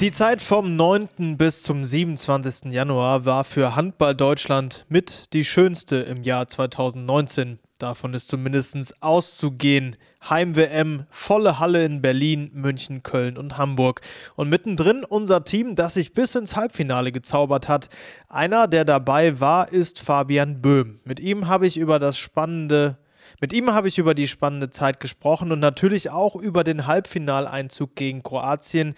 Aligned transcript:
Die 0.00 0.12
Zeit 0.12 0.40
vom 0.40 0.76
9. 0.76 1.36
bis 1.36 1.62
zum 1.62 1.84
27. 1.84 2.72
Januar 2.72 3.26
war 3.26 3.44
für 3.44 3.76
Handball 3.76 4.14
Deutschland 4.14 4.86
mit 4.88 5.34
die 5.34 5.44
schönste 5.44 5.96
im 5.96 6.22
Jahr 6.22 6.48
2019. 6.48 7.58
Davon 7.78 8.14
ist 8.14 8.30
zumindest 8.30 8.94
auszugehen. 9.02 9.96
Heim-WM, 10.26 11.04
volle 11.10 11.58
Halle 11.58 11.84
in 11.84 12.00
Berlin, 12.00 12.50
München, 12.54 13.02
Köln 13.02 13.36
und 13.36 13.58
Hamburg. 13.58 14.00
Und 14.36 14.48
mittendrin 14.48 15.04
unser 15.04 15.44
Team, 15.44 15.74
das 15.74 15.92
sich 15.92 16.14
bis 16.14 16.34
ins 16.34 16.56
Halbfinale 16.56 17.12
gezaubert 17.12 17.68
hat. 17.68 17.90
Einer, 18.26 18.68
der 18.68 18.86
dabei 18.86 19.38
war, 19.38 19.70
ist 19.70 20.00
Fabian 20.00 20.62
Böhm. 20.62 21.00
Mit 21.04 21.20
ihm 21.20 21.46
habe 21.46 21.66
ich 21.66 21.76
über 21.76 21.98
das 21.98 22.16
spannende 22.16 22.96
mit 23.40 23.52
ihm 23.52 23.72
habe 23.72 23.88
ich 23.88 23.98
über 23.98 24.14
die 24.14 24.28
spannende 24.28 24.70
Zeit 24.70 24.98
gesprochen 25.00 25.52
und 25.52 25.60
natürlich 25.60 26.10
auch 26.10 26.34
über 26.36 26.64
den 26.64 26.86
Halbfinaleinzug 26.86 27.94
gegen 27.94 28.22
Kroatien, 28.22 28.94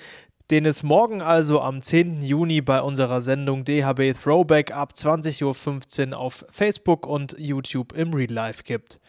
den 0.51 0.67
es 0.67 0.83
morgen 0.83 1.23
also 1.23 1.61
am 1.61 1.83
10. 1.83 2.23
Juni 2.23 2.61
bei 2.61 2.81
unserer 2.83 3.23
Sendung 3.23 3.65
DHB 3.65 4.15
Throwback 4.23 4.73
ab 4.75 4.93
20.15 4.97 6.11
Uhr 6.11 6.19
auf 6.19 6.45
Facebook 6.51 7.07
und 7.07 7.35
YouTube 7.39 7.93
im 7.93 8.13
Real 8.13 8.33
Life 8.33 8.63
gibt. 8.65 9.01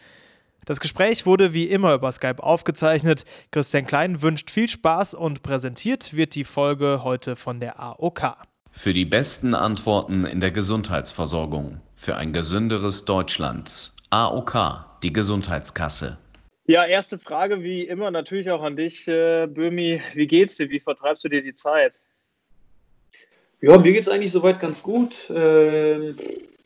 Das 0.64 0.80
Gespräch 0.80 1.26
wurde 1.26 1.52
wie 1.52 1.64
immer 1.64 1.94
über 1.94 2.10
Skype 2.10 2.42
aufgezeichnet. 2.42 3.24
Christian 3.50 3.86
Klein 3.86 4.22
wünscht 4.22 4.50
viel 4.50 4.68
Spaß 4.68 5.14
und 5.14 5.42
präsentiert 5.42 6.14
wird 6.14 6.34
die 6.34 6.44
Folge 6.44 7.00
heute 7.04 7.36
von 7.36 7.60
der 7.60 7.80
AOK. 7.80 8.36
Für 8.70 8.94
die 8.94 9.04
besten 9.04 9.54
Antworten 9.54 10.24
in 10.24 10.40
der 10.40 10.50
Gesundheitsversorgung. 10.50 11.80
Für 11.94 12.16
ein 12.16 12.32
gesünderes 12.32 13.04
Deutschland. 13.04 13.92
AOK, 14.10 14.84
die 15.02 15.12
Gesundheitskasse. 15.12 16.18
Ja, 16.66 16.86
erste 16.86 17.18
Frage 17.18 17.62
wie 17.62 17.82
immer 17.82 18.10
natürlich 18.10 18.50
auch 18.50 18.62
an 18.62 18.76
dich, 18.76 19.06
äh, 19.06 19.46
Böhmi. 19.46 20.00
Wie 20.14 20.26
geht's 20.26 20.56
dir? 20.56 20.70
Wie 20.70 20.80
vertreibst 20.80 21.22
du 21.22 21.28
dir 21.28 21.42
die 21.42 21.52
Zeit? 21.52 22.00
Ja, 23.60 23.76
mir 23.76 23.92
geht's 23.92 24.08
eigentlich 24.08 24.32
soweit 24.32 24.60
ganz 24.60 24.82
gut. 24.82 25.30
Ähm, 25.34 26.16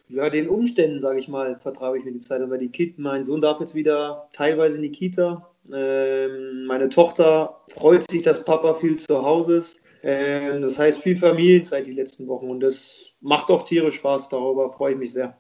ja, 0.08 0.30
den 0.30 0.48
Umständen, 0.48 1.00
sage 1.00 1.18
ich 1.18 1.26
mal, 1.26 1.58
vertreibe 1.58 1.98
ich 1.98 2.04
mir 2.04 2.12
die 2.12 2.20
Zeit. 2.20 2.40
Aber 2.42 2.58
die 2.58 2.68
Kind, 2.68 2.98
mein 2.98 3.24
Sohn 3.24 3.40
darf 3.40 3.58
jetzt 3.60 3.74
wieder 3.74 4.28
teilweise 4.32 4.76
in 4.76 4.82
die 4.82 4.92
Kita. 4.92 5.50
Ähm, 5.72 6.66
meine 6.66 6.88
Tochter 6.88 7.60
freut 7.68 8.08
sich, 8.08 8.22
dass 8.22 8.44
Papa 8.44 8.74
viel 8.74 8.98
zu 8.98 9.22
Hause 9.22 9.56
ist. 9.56 9.82
Ähm, 10.04 10.62
das 10.62 10.78
heißt 10.78 11.02
viel 11.02 11.16
Familienzeit 11.16 11.88
die 11.88 11.92
letzten 11.92 12.28
Wochen 12.28 12.48
und 12.48 12.60
das 12.60 13.14
macht 13.20 13.50
auch 13.50 13.64
tierisch 13.64 13.96
Spaß. 13.96 14.28
Darüber 14.28 14.70
freue 14.70 14.92
ich 14.92 14.98
mich 14.98 15.12
sehr. 15.12 15.36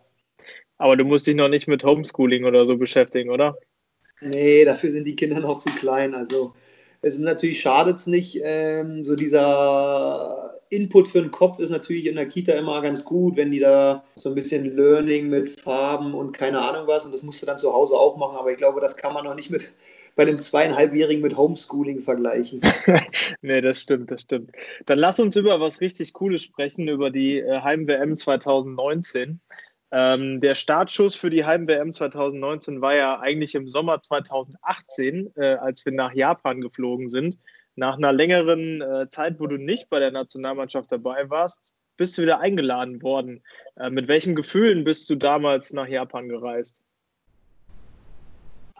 Aber 0.78 0.96
du 0.96 1.04
musst 1.04 1.28
dich 1.28 1.36
noch 1.36 1.48
nicht 1.48 1.68
mit 1.68 1.84
Homeschooling 1.84 2.44
oder 2.44 2.66
so 2.66 2.76
beschäftigen, 2.76 3.30
oder? 3.30 3.56
Nee, 4.20 4.64
dafür 4.64 4.90
sind 4.90 5.04
die 5.04 5.16
Kinder 5.16 5.40
noch 5.40 5.58
zu 5.58 5.70
klein. 5.70 6.14
Also 6.14 6.54
es 7.02 7.14
ist 7.14 7.20
natürlich 7.20 7.60
schadet 7.60 7.96
es 7.96 8.06
nicht. 8.06 8.40
Ähm, 8.42 9.04
so 9.04 9.14
dieser 9.14 10.60
Input 10.70 11.08
für 11.08 11.20
den 11.20 11.30
Kopf 11.30 11.58
ist 11.58 11.70
natürlich 11.70 12.06
in 12.06 12.16
der 12.16 12.26
Kita 12.26 12.52
immer 12.52 12.82
ganz 12.82 13.04
gut, 13.04 13.36
wenn 13.36 13.50
die 13.50 13.60
da 13.60 14.04
so 14.16 14.28
ein 14.28 14.34
bisschen 14.34 14.76
Learning 14.76 15.28
mit 15.28 15.60
Farben 15.60 16.14
und 16.14 16.32
keine 16.32 16.60
Ahnung 16.60 16.86
was. 16.86 17.04
Und 17.04 17.14
das 17.14 17.22
musst 17.22 17.40
du 17.42 17.46
dann 17.46 17.58
zu 17.58 17.72
Hause 17.72 17.96
auch 17.96 18.16
machen. 18.16 18.36
Aber 18.36 18.50
ich 18.50 18.56
glaube, 18.56 18.80
das 18.80 18.96
kann 18.96 19.14
man 19.14 19.24
noch 19.24 19.34
nicht 19.34 19.50
mit 19.50 19.72
bei 20.18 20.24
einem 20.24 20.38
zweieinhalbjährigen 20.38 21.22
mit 21.22 21.36
Homeschooling 21.36 22.00
vergleichen. 22.00 22.60
nee, 23.40 23.60
das 23.60 23.80
stimmt, 23.80 24.10
das 24.10 24.22
stimmt. 24.22 24.50
Dann 24.86 24.98
lass 24.98 25.20
uns 25.20 25.36
über 25.36 25.60
was 25.60 25.80
richtig 25.80 26.12
Cooles 26.12 26.42
sprechen, 26.42 26.88
über 26.88 27.10
die 27.10 27.38
äh, 27.38 27.60
Heim-WM 27.60 28.16
2019. 28.16 29.38
Ähm, 29.90 30.40
der 30.40 30.54
Startschuss 30.54 31.14
für 31.14 31.30
die 31.30 31.44
Heim-WM 31.44 31.92
2019 31.92 32.80
war 32.82 32.94
ja 32.94 33.20
eigentlich 33.20 33.54
im 33.54 33.66
Sommer 33.66 34.02
2018, 34.02 35.32
äh, 35.36 35.54
als 35.54 35.84
wir 35.86 35.92
nach 35.92 36.12
Japan 36.12 36.60
geflogen 36.60 37.08
sind. 37.08 37.38
Nach 37.74 37.96
einer 37.96 38.12
längeren 38.12 38.82
äh, 38.82 39.08
Zeit, 39.08 39.40
wo 39.40 39.46
du 39.46 39.56
nicht 39.56 39.88
bei 39.88 39.98
der 39.98 40.10
Nationalmannschaft 40.10 40.92
dabei 40.92 41.30
warst, 41.30 41.74
bist 41.96 42.18
du 42.18 42.22
wieder 42.22 42.40
eingeladen 42.40 43.02
worden. 43.02 43.42
Äh, 43.76 43.90
mit 43.90 44.08
welchen 44.08 44.34
Gefühlen 44.34 44.84
bist 44.84 45.08
du 45.08 45.16
damals 45.16 45.72
nach 45.72 45.88
Japan 45.88 46.28
gereist? 46.28 46.82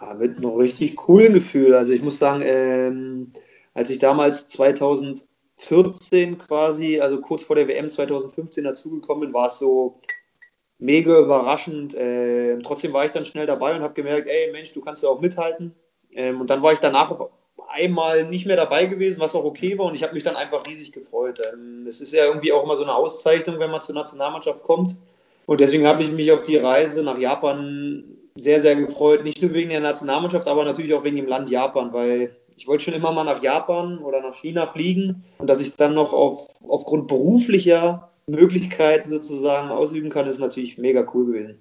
Ja, 0.00 0.14
mit 0.14 0.38
einem 0.38 0.50
richtig 0.50 0.96
coolen 0.96 1.32
Gefühl. 1.32 1.74
Also 1.74 1.92
ich 1.92 2.02
muss 2.02 2.18
sagen, 2.18 2.42
ähm, 2.44 3.30
als 3.74 3.90
ich 3.90 3.98
damals 3.98 4.48
2014 4.48 6.38
quasi, 6.38 7.00
also 7.00 7.20
kurz 7.20 7.44
vor 7.44 7.56
der 7.56 7.68
WM 7.68 7.88
2015 7.88 8.64
dazugekommen 8.64 9.26
bin, 9.26 9.32
war 9.32 9.46
es 9.46 9.58
so, 9.58 10.00
mega 10.78 11.18
überraschend. 11.18 11.94
Äh, 11.94 12.58
trotzdem 12.58 12.92
war 12.92 13.04
ich 13.04 13.10
dann 13.10 13.24
schnell 13.24 13.46
dabei 13.46 13.74
und 13.74 13.82
habe 13.82 13.94
gemerkt, 13.94 14.28
ey 14.28 14.52
Mensch, 14.52 14.72
du 14.72 14.80
kannst 14.80 15.02
ja 15.02 15.08
auch 15.08 15.20
mithalten. 15.20 15.74
Ähm, 16.12 16.40
und 16.40 16.50
dann 16.50 16.62
war 16.62 16.72
ich 16.72 16.78
danach 16.78 17.12
einmal 17.68 18.24
nicht 18.24 18.46
mehr 18.46 18.56
dabei 18.56 18.86
gewesen, 18.86 19.20
was 19.20 19.34
auch 19.34 19.44
okay 19.44 19.76
war. 19.78 19.86
Und 19.86 19.94
ich 19.94 20.02
habe 20.02 20.14
mich 20.14 20.22
dann 20.22 20.36
einfach 20.36 20.66
riesig 20.66 20.92
gefreut. 20.92 21.40
Ähm, 21.52 21.86
es 21.86 22.00
ist 22.00 22.12
ja 22.12 22.24
irgendwie 22.24 22.52
auch 22.52 22.64
immer 22.64 22.76
so 22.76 22.84
eine 22.84 22.94
Auszeichnung, 22.94 23.58
wenn 23.58 23.70
man 23.70 23.80
zur 23.80 23.94
Nationalmannschaft 23.94 24.62
kommt. 24.62 24.96
Und 25.46 25.60
deswegen 25.60 25.86
habe 25.86 26.02
ich 26.02 26.12
mich 26.12 26.30
auf 26.32 26.42
die 26.42 26.56
Reise 26.56 27.02
nach 27.02 27.18
Japan 27.18 28.04
sehr, 28.36 28.60
sehr 28.60 28.76
gefreut. 28.76 29.24
Nicht 29.24 29.42
nur 29.42 29.52
wegen 29.54 29.70
der 29.70 29.80
Nationalmannschaft, 29.80 30.46
aber 30.46 30.64
natürlich 30.64 30.94
auch 30.94 31.04
wegen 31.04 31.16
dem 31.16 31.26
Land 31.26 31.50
Japan, 31.50 31.92
weil 31.92 32.36
ich 32.56 32.66
wollte 32.66 32.84
schon 32.84 32.94
immer 32.94 33.12
mal 33.12 33.24
nach 33.24 33.42
Japan 33.42 33.98
oder 33.98 34.20
nach 34.20 34.34
China 34.34 34.66
fliegen. 34.66 35.24
Und 35.38 35.48
dass 35.48 35.60
ich 35.60 35.76
dann 35.76 35.94
noch 35.94 36.12
auf, 36.12 36.48
aufgrund 36.68 37.08
beruflicher 37.08 38.07
Möglichkeiten 38.28 39.10
sozusagen 39.10 39.70
ausüben 39.70 40.10
kann, 40.10 40.28
ist 40.28 40.38
natürlich 40.38 40.78
mega 40.78 41.06
cool 41.14 41.26
gewesen. 41.26 41.58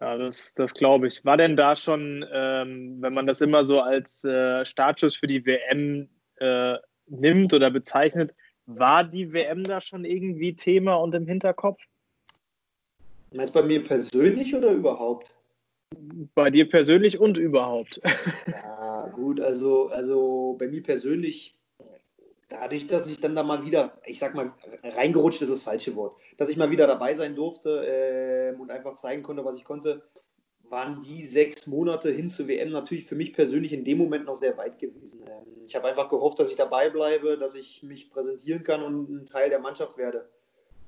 Ja, 0.00 0.18
das, 0.18 0.52
das 0.54 0.74
glaube 0.74 1.06
ich. 1.06 1.24
War 1.24 1.36
denn 1.36 1.54
da 1.54 1.76
schon, 1.76 2.26
ähm, 2.32 3.00
wenn 3.00 3.14
man 3.14 3.26
das 3.26 3.40
immer 3.40 3.64
so 3.64 3.80
als 3.80 4.24
äh, 4.24 4.64
Startschuss 4.64 5.14
für 5.14 5.28
die 5.28 5.46
WM 5.46 6.08
äh, 6.36 6.76
nimmt 7.06 7.54
oder 7.54 7.70
bezeichnet, 7.70 8.34
war 8.66 9.04
die 9.04 9.32
WM 9.32 9.62
da 9.62 9.80
schon 9.80 10.04
irgendwie 10.04 10.56
Thema 10.56 10.94
und 10.94 11.14
im 11.14 11.26
Hinterkopf? 11.26 11.84
Meinst 13.32 13.54
du 13.54 13.60
bei 13.60 13.66
mir 13.66 13.82
persönlich 13.82 14.54
oder 14.54 14.72
überhaupt? 14.72 15.34
Bei 16.34 16.50
dir 16.50 16.68
persönlich 16.68 17.20
und 17.20 17.38
überhaupt. 17.38 18.00
Ja, 18.46 19.08
gut, 19.14 19.40
also, 19.40 19.88
also 19.88 20.56
bei 20.58 20.68
mir 20.68 20.82
persönlich 20.82 21.56
dadurch, 22.52 22.86
dass 22.86 23.08
ich 23.08 23.20
dann 23.20 23.34
da 23.34 23.42
mal 23.42 23.64
wieder, 23.64 23.98
ich 24.04 24.18
sag 24.18 24.34
mal, 24.34 24.52
reingerutscht 24.82 25.42
ist 25.42 25.52
das 25.52 25.62
falsche 25.62 25.96
Wort, 25.96 26.16
dass 26.36 26.48
ich 26.48 26.56
mal 26.56 26.70
wieder 26.70 26.86
dabei 26.86 27.14
sein 27.14 27.34
durfte 27.34 27.86
äh, 27.86 28.60
und 28.60 28.70
einfach 28.70 28.94
zeigen 28.94 29.22
konnte, 29.22 29.44
was 29.44 29.56
ich 29.56 29.64
konnte, 29.64 30.02
waren 30.72 31.02
die 31.02 31.26
sechs 31.26 31.66
Monate 31.66 32.10
hin 32.10 32.28
zur 32.28 32.48
WM 32.48 32.70
natürlich 32.70 33.04
für 33.04 33.14
mich 33.14 33.34
persönlich 33.34 33.72
in 33.72 33.84
dem 33.84 33.98
Moment 33.98 34.24
noch 34.24 34.34
sehr 34.34 34.56
weit 34.56 34.78
gewesen. 34.78 35.20
Ähm, 35.26 35.62
ich 35.64 35.76
habe 35.76 35.88
einfach 35.88 36.08
gehofft, 36.08 36.38
dass 36.38 36.50
ich 36.50 36.56
dabei 36.56 36.90
bleibe, 36.90 37.36
dass 37.38 37.54
ich 37.54 37.82
mich 37.82 38.10
präsentieren 38.10 38.64
kann 38.64 38.82
und 38.82 39.10
ein 39.10 39.26
Teil 39.26 39.50
der 39.50 39.60
Mannschaft 39.60 39.98
werde. 39.98 40.28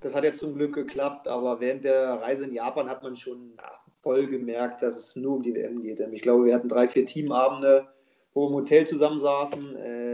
Das 0.01 0.15
hat 0.15 0.25
jetzt 0.25 0.41
zum 0.41 0.55
Glück 0.55 0.75
geklappt, 0.75 1.29
aber 1.29 1.61
während 1.61 1.85
der 1.85 2.15
Reise 2.15 2.45
in 2.45 2.53
Japan 2.53 2.89
hat 2.89 3.03
man 3.03 3.17
schon 3.17 3.55
ja, 3.57 3.73
voll 3.95 4.27
gemerkt, 4.27 4.83
dass 4.83 4.97
es 4.97 5.17
nur 5.17 5.37
um 5.37 5.43
die 5.43 5.55
WM 5.55 5.83
geht. 5.83 6.01
Ähm, 6.01 6.13
ich 6.13 6.23
glaube, 6.23 6.47
wir 6.47 6.55
hatten 6.55 6.69
drei, 6.69 6.89
vier 6.89 7.05
Teamabende, 7.07 7.87
wo 8.35 8.43
wir 8.43 8.49
im 8.49 8.55
Hotel 8.55 8.87
zusammensaßen. 8.87 9.77
Äh, 9.77 10.05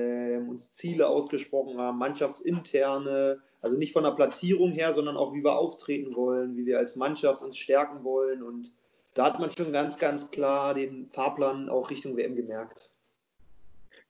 uns 0.60 0.72
Ziele 0.72 1.08
ausgesprochen 1.08 1.78
haben, 1.78 1.98
Mannschaftsinterne, 1.98 3.40
also 3.62 3.76
nicht 3.76 3.92
von 3.92 4.04
der 4.04 4.10
Platzierung 4.10 4.72
her, 4.72 4.92
sondern 4.94 5.16
auch 5.16 5.32
wie 5.32 5.42
wir 5.42 5.56
auftreten 5.56 6.14
wollen, 6.14 6.56
wie 6.56 6.66
wir 6.66 6.78
als 6.78 6.96
Mannschaft 6.96 7.42
uns 7.42 7.56
stärken 7.56 8.04
wollen. 8.04 8.42
Und 8.42 8.72
da 9.14 9.26
hat 9.26 9.40
man 9.40 9.50
schon 9.50 9.72
ganz, 9.72 9.98
ganz 9.98 10.30
klar 10.30 10.74
den 10.74 11.08
Fahrplan 11.08 11.68
auch 11.68 11.90
Richtung 11.90 12.16
WM 12.16 12.36
gemerkt. 12.36 12.92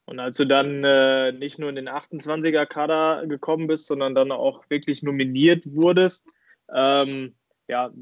Und 0.07 0.19
als 0.19 0.37
du 0.37 0.45
dann 0.45 0.83
äh, 0.83 1.31
nicht 1.33 1.59
nur 1.59 1.69
in 1.69 1.77
den 1.77 1.89
28er-Kader 1.89 3.27
gekommen 3.29 3.69
bist, 3.69 3.87
sondern 3.87 4.15
dann 4.15 4.33
auch 4.33 4.65
wirklich 4.69 5.05
nominiert 5.05 5.63
wurdest, 5.73 6.27
ähm, 6.75 7.35
ja, 7.69 7.93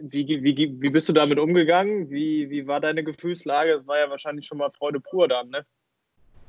wie, 0.00 0.26
wie, 0.42 0.80
wie 0.80 0.90
bist 0.90 1.08
du 1.08 1.12
damit 1.12 1.38
umgegangen? 1.38 2.10
Wie, 2.10 2.48
wie 2.50 2.66
war 2.66 2.80
deine 2.80 3.04
Gefühlslage? 3.04 3.72
Es 3.72 3.86
war 3.86 3.98
ja 3.98 4.10
wahrscheinlich 4.10 4.46
schon 4.46 4.58
mal 4.58 4.70
Freude 4.70 5.00
pur 5.00 5.28
dann, 5.28 5.50
ne? 5.50 5.64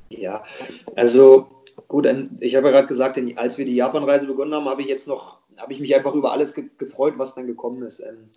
Ja, 0.09 0.43
also 0.95 1.47
gut, 1.87 2.05
ich 2.39 2.55
habe 2.55 2.67
ja 2.67 2.73
gerade 2.73 2.87
gesagt, 2.87 3.19
als 3.35 3.57
wir 3.57 3.65
die 3.65 3.75
Japan-Reise 3.75 4.27
begonnen 4.27 4.53
haben, 4.53 4.65
habe 4.65 4.81
ich 4.81 4.87
jetzt 4.87 5.07
noch, 5.07 5.39
habe 5.57 5.73
ich 5.73 5.79
mich 5.79 5.93
einfach 5.95 6.13
über 6.13 6.31
alles 6.31 6.53
ge 6.53 6.65
gefreut, 6.77 7.15
was 7.17 7.35
dann 7.35 7.47
gekommen 7.47 7.83
ist. 7.83 7.99
Ähm, 7.99 8.29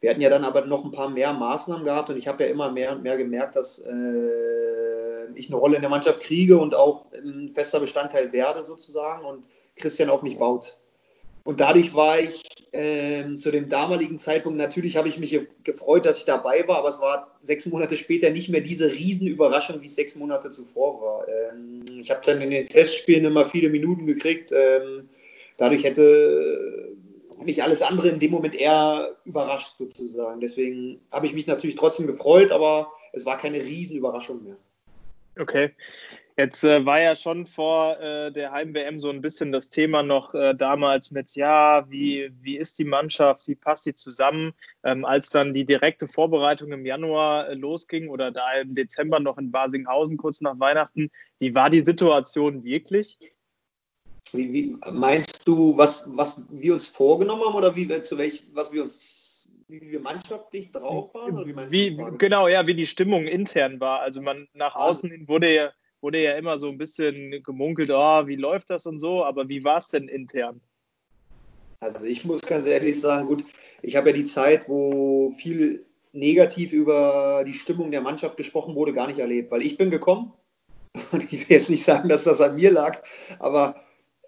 wir 0.00 0.10
hatten 0.10 0.20
ja 0.20 0.28
dann 0.28 0.44
aber 0.44 0.66
noch 0.66 0.84
ein 0.84 0.92
paar 0.92 1.08
mehr 1.08 1.32
Maßnahmen 1.32 1.84
gehabt 1.84 2.10
und 2.10 2.18
ich 2.18 2.28
habe 2.28 2.44
ja 2.44 2.50
immer 2.50 2.70
mehr 2.70 2.92
und 2.92 3.02
mehr 3.02 3.16
gemerkt, 3.16 3.56
dass 3.56 3.78
äh, 3.78 5.32
ich 5.34 5.48
eine 5.48 5.56
Rolle 5.56 5.76
in 5.76 5.82
der 5.82 5.90
Mannschaft 5.90 6.20
kriege 6.20 6.58
und 6.58 6.74
auch 6.74 7.06
ein 7.12 7.52
fester 7.54 7.80
Bestandteil 7.80 8.32
werde 8.32 8.62
sozusagen 8.62 9.24
und 9.24 9.44
Christian 9.76 10.10
auf 10.10 10.22
mich 10.22 10.38
baut. 10.38 10.78
Und 11.44 11.60
dadurch 11.60 11.94
war 11.94 12.18
ich 12.18 12.42
ähm, 12.72 13.38
zu 13.38 13.50
dem 13.50 13.68
damaligen 13.68 14.18
Zeitpunkt, 14.18 14.58
natürlich 14.58 14.96
habe 14.96 15.08
ich 15.08 15.18
mich 15.18 15.38
gefreut, 15.62 16.06
dass 16.06 16.18
ich 16.18 16.24
dabei 16.24 16.66
war, 16.66 16.78
aber 16.78 16.88
es 16.88 17.00
war 17.00 17.38
sechs 17.42 17.66
Monate 17.66 17.96
später 17.96 18.30
nicht 18.30 18.48
mehr 18.48 18.62
diese 18.62 18.90
Riesenüberraschung, 18.90 19.80
wie 19.82 19.86
es 19.86 19.94
sechs 19.94 20.16
Monate 20.16 20.50
zuvor 20.50 21.00
war. 21.00 21.28
Ähm, 21.28 21.84
ich 22.00 22.10
habe 22.10 22.22
dann 22.24 22.40
in 22.40 22.50
den 22.50 22.66
Testspielen 22.66 23.26
immer 23.26 23.44
viele 23.44 23.68
Minuten 23.68 24.06
gekriegt. 24.06 24.52
Ähm, 24.52 25.08
dadurch 25.58 25.84
hätte 25.84 26.94
mich 27.42 27.62
alles 27.62 27.82
andere 27.82 28.08
in 28.08 28.18
dem 28.18 28.30
Moment 28.30 28.54
eher 28.54 29.16
überrascht 29.24 29.76
sozusagen. 29.76 30.40
Deswegen 30.40 31.00
habe 31.12 31.26
ich 31.26 31.34
mich 31.34 31.46
natürlich 31.46 31.76
trotzdem 31.76 32.06
gefreut, 32.06 32.50
aber 32.50 32.90
es 33.12 33.26
war 33.26 33.38
keine 33.38 33.58
Riesenüberraschung 33.58 34.42
mehr. 34.42 34.56
Okay. 35.38 35.70
Jetzt 36.36 36.64
äh, 36.64 36.84
war 36.84 37.00
ja 37.00 37.14
schon 37.14 37.46
vor 37.46 38.00
äh, 38.00 38.32
der 38.32 38.50
Heim-WM 38.50 38.98
so 38.98 39.08
ein 39.08 39.20
bisschen 39.20 39.52
das 39.52 39.68
Thema 39.68 40.02
noch 40.02 40.34
äh, 40.34 40.52
damals 40.52 41.12
mit, 41.12 41.36
ja, 41.36 41.88
wie, 41.88 42.32
wie 42.40 42.56
ist 42.56 42.80
die 42.80 42.84
Mannschaft, 42.84 43.46
wie 43.46 43.54
passt 43.54 43.86
die 43.86 43.94
zusammen? 43.94 44.52
Ähm, 44.82 45.04
als 45.04 45.30
dann 45.30 45.54
die 45.54 45.64
direkte 45.64 46.08
Vorbereitung 46.08 46.72
im 46.72 46.84
Januar 46.84 47.48
äh, 47.48 47.54
losging 47.54 48.08
oder 48.08 48.32
da 48.32 48.52
im 48.54 48.74
Dezember 48.74 49.20
noch 49.20 49.38
in 49.38 49.52
Basinghausen 49.52 50.16
kurz 50.16 50.40
nach 50.40 50.58
Weihnachten, 50.58 51.08
wie 51.38 51.54
war 51.54 51.70
die 51.70 51.84
Situation 51.84 52.64
wirklich? 52.64 53.16
Wie, 54.32 54.52
wie 54.52 54.76
meinst 54.90 55.46
du, 55.46 55.76
was, 55.76 56.10
was 56.16 56.42
wir 56.50 56.74
uns 56.74 56.88
vorgenommen 56.88 57.44
haben 57.44 57.54
oder 57.54 57.76
wie, 57.76 58.02
zu 58.02 58.18
welch, 58.18 58.42
was 58.52 58.72
wir 58.72 58.82
uns 58.82 59.48
wie 59.68 59.80
wir 59.80 60.00
mannschaftlich 60.00 60.72
drauf 60.72 61.14
waren? 61.14 61.46
wie, 61.70 61.96
wie 61.96 62.18
genau, 62.18 62.48
ja, 62.48 62.66
wie 62.66 62.74
die 62.74 62.86
Stimmung 62.86 63.26
intern 63.26 63.78
war. 63.78 64.00
Also 64.00 64.20
man 64.20 64.48
nach 64.52 64.74
ah. 64.74 64.88
außen 64.88 65.10
hin 65.10 65.28
wurde 65.28 65.54
ja 65.54 65.72
wurde 66.04 66.22
ja 66.22 66.36
immer 66.36 66.58
so 66.58 66.68
ein 66.68 66.76
bisschen 66.76 67.42
gemunkelt, 67.42 67.90
oh, 67.90 68.26
wie 68.26 68.36
läuft 68.36 68.68
das 68.68 68.84
und 68.84 69.00
so, 69.00 69.24
aber 69.24 69.48
wie 69.48 69.64
war 69.64 69.78
es 69.78 69.88
denn 69.88 70.06
intern? 70.06 70.60
Also 71.80 72.04
ich 72.04 72.26
muss 72.26 72.42
ganz 72.42 72.66
ehrlich 72.66 73.00
sagen, 73.00 73.26
gut, 73.26 73.42
ich 73.80 73.96
habe 73.96 74.10
ja 74.10 74.14
die 74.14 74.26
Zeit, 74.26 74.68
wo 74.68 75.30
viel 75.30 75.86
negativ 76.12 76.72
über 76.72 77.42
die 77.46 77.54
Stimmung 77.54 77.90
der 77.90 78.02
Mannschaft 78.02 78.36
gesprochen 78.36 78.74
wurde, 78.74 78.92
gar 78.92 79.06
nicht 79.06 79.18
erlebt, 79.18 79.50
weil 79.50 79.62
ich 79.62 79.78
bin 79.78 79.90
gekommen 79.90 80.34
und 81.12 81.24
ich 81.32 81.48
will 81.48 81.56
jetzt 81.56 81.70
nicht 81.70 81.82
sagen, 81.82 82.10
dass 82.10 82.24
das 82.24 82.42
an 82.42 82.56
mir 82.56 82.70
lag, 82.70 83.02
aber 83.38 83.74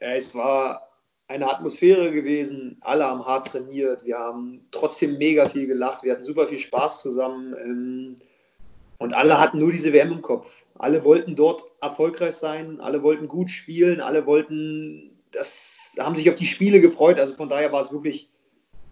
es 0.00 0.34
war 0.34 0.88
eine 1.28 1.46
Atmosphäre 1.46 2.10
gewesen, 2.10 2.78
alle 2.80 3.04
haben 3.04 3.26
hart 3.26 3.48
trainiert, 3.48 4.06
wir 4.06 4.18
haben 4.18 4.66
trotzdem 4.70 5.18
mega 5.18 5.46
viel 5.46 5.66
gelacht, 5.66 6.02
wir 6.04 6.12
hatten 6.12 6.24
super 6.24 6.46
viel 6.46 6.58
Spaß 6.58 7.02
zusammen 7.02 7.54
ähm, 7.62 8.16
und 8.96 9.12
alle 9.12 9.38
hatten 9.38 9.58
nur 9.58 9.72
diese 9.72 9.92
WM 9.92 10.12
im 10.12 10.22
Kopf. 10.22 10.65
Alle 10.78 11.04
wollten 11.04 11.36
dort 11.36 11.64
erfolgreich 11.80 12.34
sein, 12.34 12.80
alle 12.80 13.02
wollten 13.02 13.28
gut 13.28 13.50
spielen, 13.50 14.00
alle 14.00 14.26
wollten, 14.26 15.18
das 15.32 15.94
haben 15.98 16.16
sich 16.16 16.28
auf 16.28 16.36
die 16.36 16.46
Spiele 16.46 16.80
gefreut. 16.80 17.18
Also 17.18 17.34
von 17.34 17.48
daher 17.48 17.72
war 17.72 17.80
es 17.80 17.92
wirklich, 17.92 18.32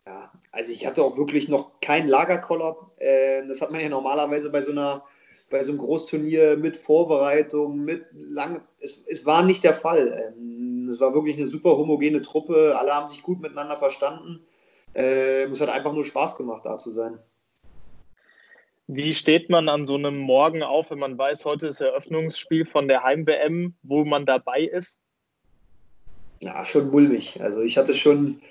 ja, 0.06 0.32
also 0.52 0.72
ich 0.72 0.86
hatte 0.86 1.02
auch 1.02 1.16
wirklich 1.16 1.48
noch 1.48 1.80
keinen 1.80 2.08
Lagerkoller. 2.08 2.76
Äh, 2.96 3.46
das 3.46 3.60
hat 3.60 3.70
man 3.70 3.80
ja 3.80 3.88
normalerweise 3.88 4.50
bei 4.50 4.62
so 4.62 4.72
einer, 4.72 5.04
bei 5.50 5.62
so 5.62 5.72
einem 5.72 5.80
Großturnier 5.80 6.56
mit 6.56 6.76
Vorbereitung, 6.76 7.84
mit 7.84 8.06
lang. 8.12 8.62
Es, 8.80 9.04
es 9.06 9.26
war 9.26 9.42
nicht 9.42 9.64
der 9.64 9.74
Fall. 9.74 10.34
Ähm, 10.36 10.88
es 10.88 11.00
war 11.00 11.14
wirklich 11.14 11.36
eine 11.36 11.48
super 11.48 11.76
homogene 11.76 12.22
Truppe. 12.22 12.76
Alle 12.78 12.94
haben 12.94 13.08
sich 13.08 13.22
gut 13.22 13.40
miteinander 13.40 13.76
verstanden. 13.76 14.46
Ähm, 14.94 15.52
es 15.52 15.60
hat 15.60 15.68
einfach 15.68 15.92
nur 15.92 16.04
Spaß 16.04 16.36
gemacht, 16.36 16.64
da 16.64 16.78
zu 16.78 16.92
sein. 16.92 17.18
Wie 18.86 19.14
steht 19.14 19.48
man 19.48 19.68
an 19.68 19.86
so 19.86 19.94
einem 19.94 20.18
Morgen 20.18 20.62
auf, 20.62 20.90
wenn 20.90 20.98
man 20.98 21.16
weiß, 21.16 21.46
heute 21.46 21.68
ist 21.68 21.80
Eröffnungsspiel 21.80 22.66
von 22.66 22.86
der 22.86 23.02
Heim-WM, 23.02 23.74
wo 23.82 24.04
man 24.04 24.26
dabei 24.26 24.60
ist? 24.60 25.00
Ja, 26.40 26.66
schon 26.66 26.90
mulmig. 26.90 27.40
Also 27.40 27.62
ich 27.62 27.78
hatte 27.78 27.94
schon, 27.94 28.42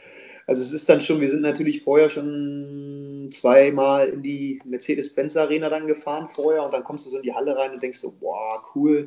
also 0.47 0.61
es 0.63 0.73
ist 0.73 0.89
dann 0.89 1.01
schon, 1.01 1.21
wir 1.21 1.29
sind 1.29 1.41
natürlich 1.41 1.83
vorher 1.83 2.09
schon 2.09 3.29
zweimal 3.31 4.09
in 4.09 4.23
die 4.23 4.59
Mercedes-Benz 4.65 5.37
Arena 5.37 5.69
dann 5.69 5.85
gefahren 5.85 6.27
vorher 6.27 6.63
und 6.63 6.73
dann 6.73 6.83
kommst 6.83 7.05
du 7.05 7.11
so 7.11 7.17
in 7.17 7.23
die 7.23 7.33
Halle 7.33 7.55
rein 7.55 7.71
und 7.71 7.83
denkst 7.83 7.99
so, 7.99 8.11
boah, 8.11 8.59
cool. 8.73 9.05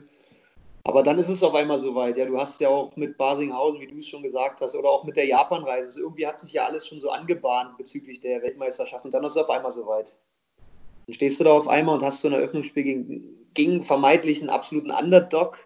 Aber 0.84 1.02
dann 1.02 1.18
ist 1.18 1.28
es 1.28 1.42
auf 1.42 1.56
einmal 1.56 1.78
soweit. 1.78 2.16
Ja, 2.16 2.26
du 2.26 2.38
hast 2.38 2.60
ja 2.60 2.68
auch 2.68 2.94
mit 2.94 3.18
Basinghausen, 3.18 3.80
wie 3.80 3.88
du 3.88 3.98
es 3.98 4.06
schon 4.06 4.22
gesagt 4.22 4.60
hast, 4.60 4.76
oder 4.76 4.88
auch 4.88 5.02
mit 5.02 5.16
der 5.16 5.26
Japan-Reise. 5.26 6.00
Irgendwie 6.00 6.28
hat 6.28 6.38
sich 6.38 6.52
ja 6.52 6.66
alles 6.66 6.86
schon 6.86 7.00
so 7.00 7.10
angebahnt 7.10 7.76
bezüglich 7.76 8.20
der 8.20 8.40
Weltmeisterschaft 8.42 9.04
und 9.04 9.12
dann 9.12 9.24
ist 9.24 9.32
es 9.32 9.38
auf 9.38 9.50
einmal 9.50 9.72
soweit. 9.72 10.16
Dann 11.06 11.14
stehst 11.14 11.40
du 11.40 11.44
da 11.44 11.52
auf 11.52 11.68
einmal 11.68 11.96
und 11.96 12.04
hast 12.04 12.20
so 12.20 12.28
ein 12.28 12.34
Eröffnungsspiel 12.34 12.82
gegen, 12.82 13.48
gegen 13.54 13.82
vermeintlich 13.82 14.40
einen 14.40 14.50
absoluten 14.50 14.90
Underdog. 14.90 15.58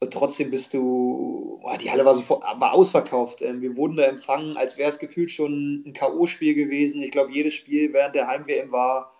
Und 0.00 0.12
trotzdem 0.12 0.50
bist 0.50 0.74
du, 0.74 1.60
boah, 1.62 1.78
die 1.78 1.90
Halle 1.90 2.04
war, 2.04 2.14
sofort, 2.14 2.42
war 2.42 2.72
ausverkauft. 2.72 3.40
Ähm, 3.40 3.60
wir 3.60 3.76
wurden 3.76 3.96
da 3.96 4.04
empfangen, 4.04 4.56
als 4.56 4.76
wäre 4.76 4.88
es 4.88 4.98
gefühlt 4.98 5.30
schon 5.30 5.84
ein 5.86 5.92
K.O.-Spiel 5.92 6.54
gewesen. 6.54 7.02
Ich 7.02 7.12
glaube, 7.12 7.32
jedes 7.32 7.54
Spiel 7.54 7.92
während 7.92 8.14
der 8.14 8.26
Heim-WM 8.26 8.72
war, 8.72 9.12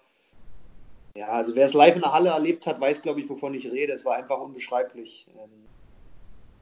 ja, 1.15 1.29
also 1.29 1.55
wer 1.55 1.67
es 1.67 1.75
live 1.75 1.95
in 1.95 2.03
der 2.03 2.13
Halle 2.13 2.31
erlebt 2.31 2.67
hat, 2.67 2.81
weiß, 2.81 3.03
glaube 3.03 3.21
ich, 3.21 3.29
wovon 3.29 3.55
ich 3.55 3.71
rede. 3.71 3.93
Es 3.93 4.05
war 4.05 4.17
einfach 4.17 4.41
unbeschreiblich. 4.41 5.27
Ähm, 5.37 5.69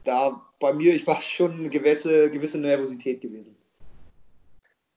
da 0.03 0.41
bei 0.59 0.73
mir, 0.73 0.93
ich 0.93 1.07
war 1.07 1.21
schon 1.21 1.53
eine 1.53 1.69
gewisse, 1.69 2.29
gewisse 2.29 2.59
Nervosität 2.59 3.21
gewesen. 3.21 3.55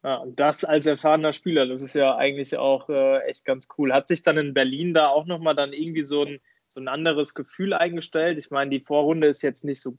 Ja, 0.05 0.17
und 0.17 0.39
das 0.39 0.65
als 0.65 0.85
erfahrener 0.85 1.33
Spieler, 1.33 1.67
das 1.67 1.81
ist 1.81 1.95
ja 1.95 2.15
eigentlich 2.17 2.59
auch 2.59 2.91
äh, 2.91 3.21
echt 3.21 3.47
ganz 3.47 3.69
cool. 3.79 3.91
Hat 3.95 4.07
sich 4.07 4.23
dann 4.23 4.37
in 4.37 4.53
Berlin 4.53 4.93
da 4.93 5.09
auch 5.09 5.25
nochmal 5.25 5.55
dann 5.55 5.73
irgendwie 5.73 6.05
so 6.05 6.25
ein, 6.25 6.41
so 6.69 6.79
ein 6.79 6.89
anderes 6.89 7.33
Gefühl 7.33 7.73
eingestellt? 7.73 8.37
Ich 8.37 8.51
meine, 8.51 8.71
die 8.71 8.85
Vorrunde 8.85 9.29
ist 9.29 9.43
jetzt 9.43 9.65
nicht 9.65 9.81
so, 9.81 9.97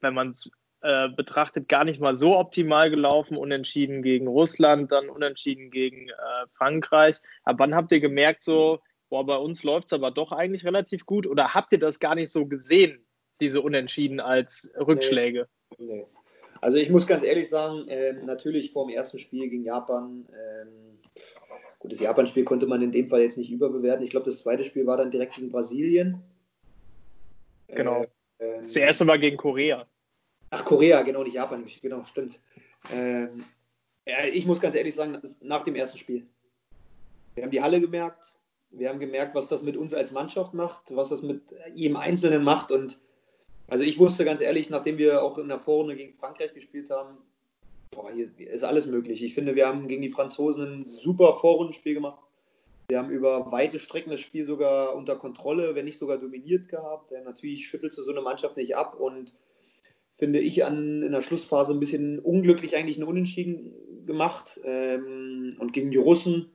wenn 0.00 0.12
man 0.12 0.30
es 0.30 0.50
äh, 0.80 1.08
betrachtet, 1.10 1.68
gar 1.68 1.84
nicht 1.84 2.00
mal 2.00 2.16
so 2.16 2.36
optimal 2.36 2.90
gelaufen. 2.90 3.36
Unentschieden 3.36 4.02
gegen 4.02 4.26
Russland, 4.26 4.90
dann 4.90 5.08
unentschieden 5.08 5.70
gegen 5.70 6.08
äh, 6.08 6.46
Frankreich. 6.54 7.18
Aber 7.44 7.60
wann 7.60 7.76
habt 7.76 7.92
ihr 7.92 8.00
gemerkt, 8.00 8.42
so, 8.42 8.80
boah, 9.08 9.24
bei 9.24 9.36
uns 9.36 9.62
läuft 9.62 9.86
es 9.86 9.92
aber 9.92 10.10
doch 10.10 10.32
eigentlich 10.32 10.64
relativ 10.64 11.06
gut? 11.06 11.28
Oder 11.28 11.54
habt 11.54 11.70
ihr 11.70 11.78
das 11.78 12.00
gar 12.00 12.16
nicht 12.16 12.32
so 12.32 12.46
gesehen, 12.46 13.06
diese 13.40 13.60
Unentschieden 13.60 14.18
als 14.18 14.74
Rückschläge? 14.76 15.46
Nee. 15.78 15.94
nee. 15.94 16.06
Also 16.60 16.76
ich 16.76 16.90
muss 16.90 17.06
ganz 17.06 17.22
ehrlich 17.22 17.48
sagen, 17.48 17.88
äh, 17.88 18.12
natürlich 18.12 18.72
vor 18.72 18.86
dem 18.86 18.94
ersten 18.94 19.18
Spiel 19.18 19.48
gegen 19.48 19.64
Japan, 19.64 20.26
ähm, 20.32 20.98
gut, 21.78 21.92
das 21.92 22.00
Japan-Spiel 22.00 22.44
konnte 22.44 22.66
man 22.66 22.82
in 22.82 22.92
dem 22.92 23.06
Fall 23.06 23.22
jetzt 23.22 23.38
nicht 23.38 23.50
überbewerten. 23.50 24.04
Ich 24.04 24.10
glaube, 24.10 24.26
das 24.26 24.40
zweite 24.40 24.64
Spiel 24.64 24.86
war 24.86 24.96
dann 24.96 25.10
direkt 25.10 25.34
gegen 25.34 25.50
Brasilien. 25.50 26.22
Genau. 27.68 28.04
Äh, 28.38 28.62
das 28.62 28.76
erste 28.76 29.06
war 29.06 29.18
gegen 29.18 29.36
Korea. 29.36 29.86
Ach, 30.50 30.64
Korea, 30.64 31.02
genau, 31.02 31.22
nicht 31.22 31.34
Japan, 31.34 31.64
genau, 31.82 32.04
stimmt. 32.04 32.40
Ähm, 32.92 33.44
ja, 34.06 34.24
ich 34.24 34.46
muss 34.46 34.60
ganz 34.60 34.74
ehrlich 34.74 34.94
sagen, 34.94 35.20
nach 35.42 35.62
dem 35.62 35.74
ersten 35.74 35.98
Spiel. 35.98 36.26
Wir 37.34 37.44
haben 37.44 37.50
die 37.50 37.60
Halle 37.60 37.80
gemerkt, 37.80 38.34
wir 38.70 38.88
haben 38.88 38.98
gemerkt, 38.98 39.34
was 39.34 39.48
das 39.48 39.62
mit 39.62 39.76
uns 39.76 39.94
als 39.94 40.12
Mannschaft 40.12 40.54
macht, 40.54 40.94
was 40.96 41.10
das 41.10 41.22
mit 41.22 41.42
jedem 41.74 41.96
Einzelnen 41.96 42.42
macht 42.42 42.70
und 42.70 43.00
also 43.68 43.84
ich 43.84 43.98
wusste 43.98 44.24
ganz 44.24 44.40
ehrlich, 44.40 44.70
nachdem 44.70 44.98
wir 44.98 45.22
auch 45.22 45.38
in 45.38 45.48
der 45.48 45.60
Vorrunde 45.60 45.94
gegen 45.94 46.14
Frankreich 46.14 46.52
gespielt 46.52 46.90
haben, 46.90 47.18
boah, 47.90 48.10
hier 48.10 48.30
ist 48.38 48.64
alles 48.64 48.86
möglich. 48.86 49.22
Ich 49.22 49.34
finde, 49.34 49.54
wir 49.54 49.68
haben 49.68 49.88
gegen 49.88 50.02
die 50.02 50.10
Franzosen 50.10 50.80
ein 50.80 50.86
super 50.86 51.34
Vorrundenspiel 51.34 51.94
gemacht. 51.94 52.22
Wir 52.88 52.98
haben 52.98 53.10
über 53.10 53.52
weite 53.52 53.78
Strecken 53.78 54.10
das 54.10 54.20
Spiel 54.20 54.46
sogar 54.46 54.94
unter 54.94 55.16
Kontrolle, 55.16 55.74
wenn 55.74 55.84
nicht 55.84 55.98
sogar 55.98 56.16
dominiert 56.16 56.68
gehabt. 56.68 57.10
Ja, 57.10 57.20
natürlich 57.20 57.68
schüttelst 57.68 57.98
du 57.98 58.02
so 58.02 58.10
eine 58.10 58.22
Mannschaft 58.22 58.56
nicht 58.56 58.76
ab 58.76 58.98
und 58.98 59.34
finde 60.16 60.40
ich 60.40 60.64
an, 60.64 61.02
in 61.02 61.12
der 61.12 61.20
Schlussphase 61.20 61.74
ein 61.74 61.80
bisschen 61.80 62.18
unglücklich 62.18 62.76
eigentlich 62.76 62.96
einen 62.96 63.06
Unentschieden 63.06 63.74
gemacht. 64.06 64.58
Ähm, 64.64 65.54
und 65.58 65.74
gegen 65.74 65.90
die 65.90 65.98
Russen, 65.98 66.50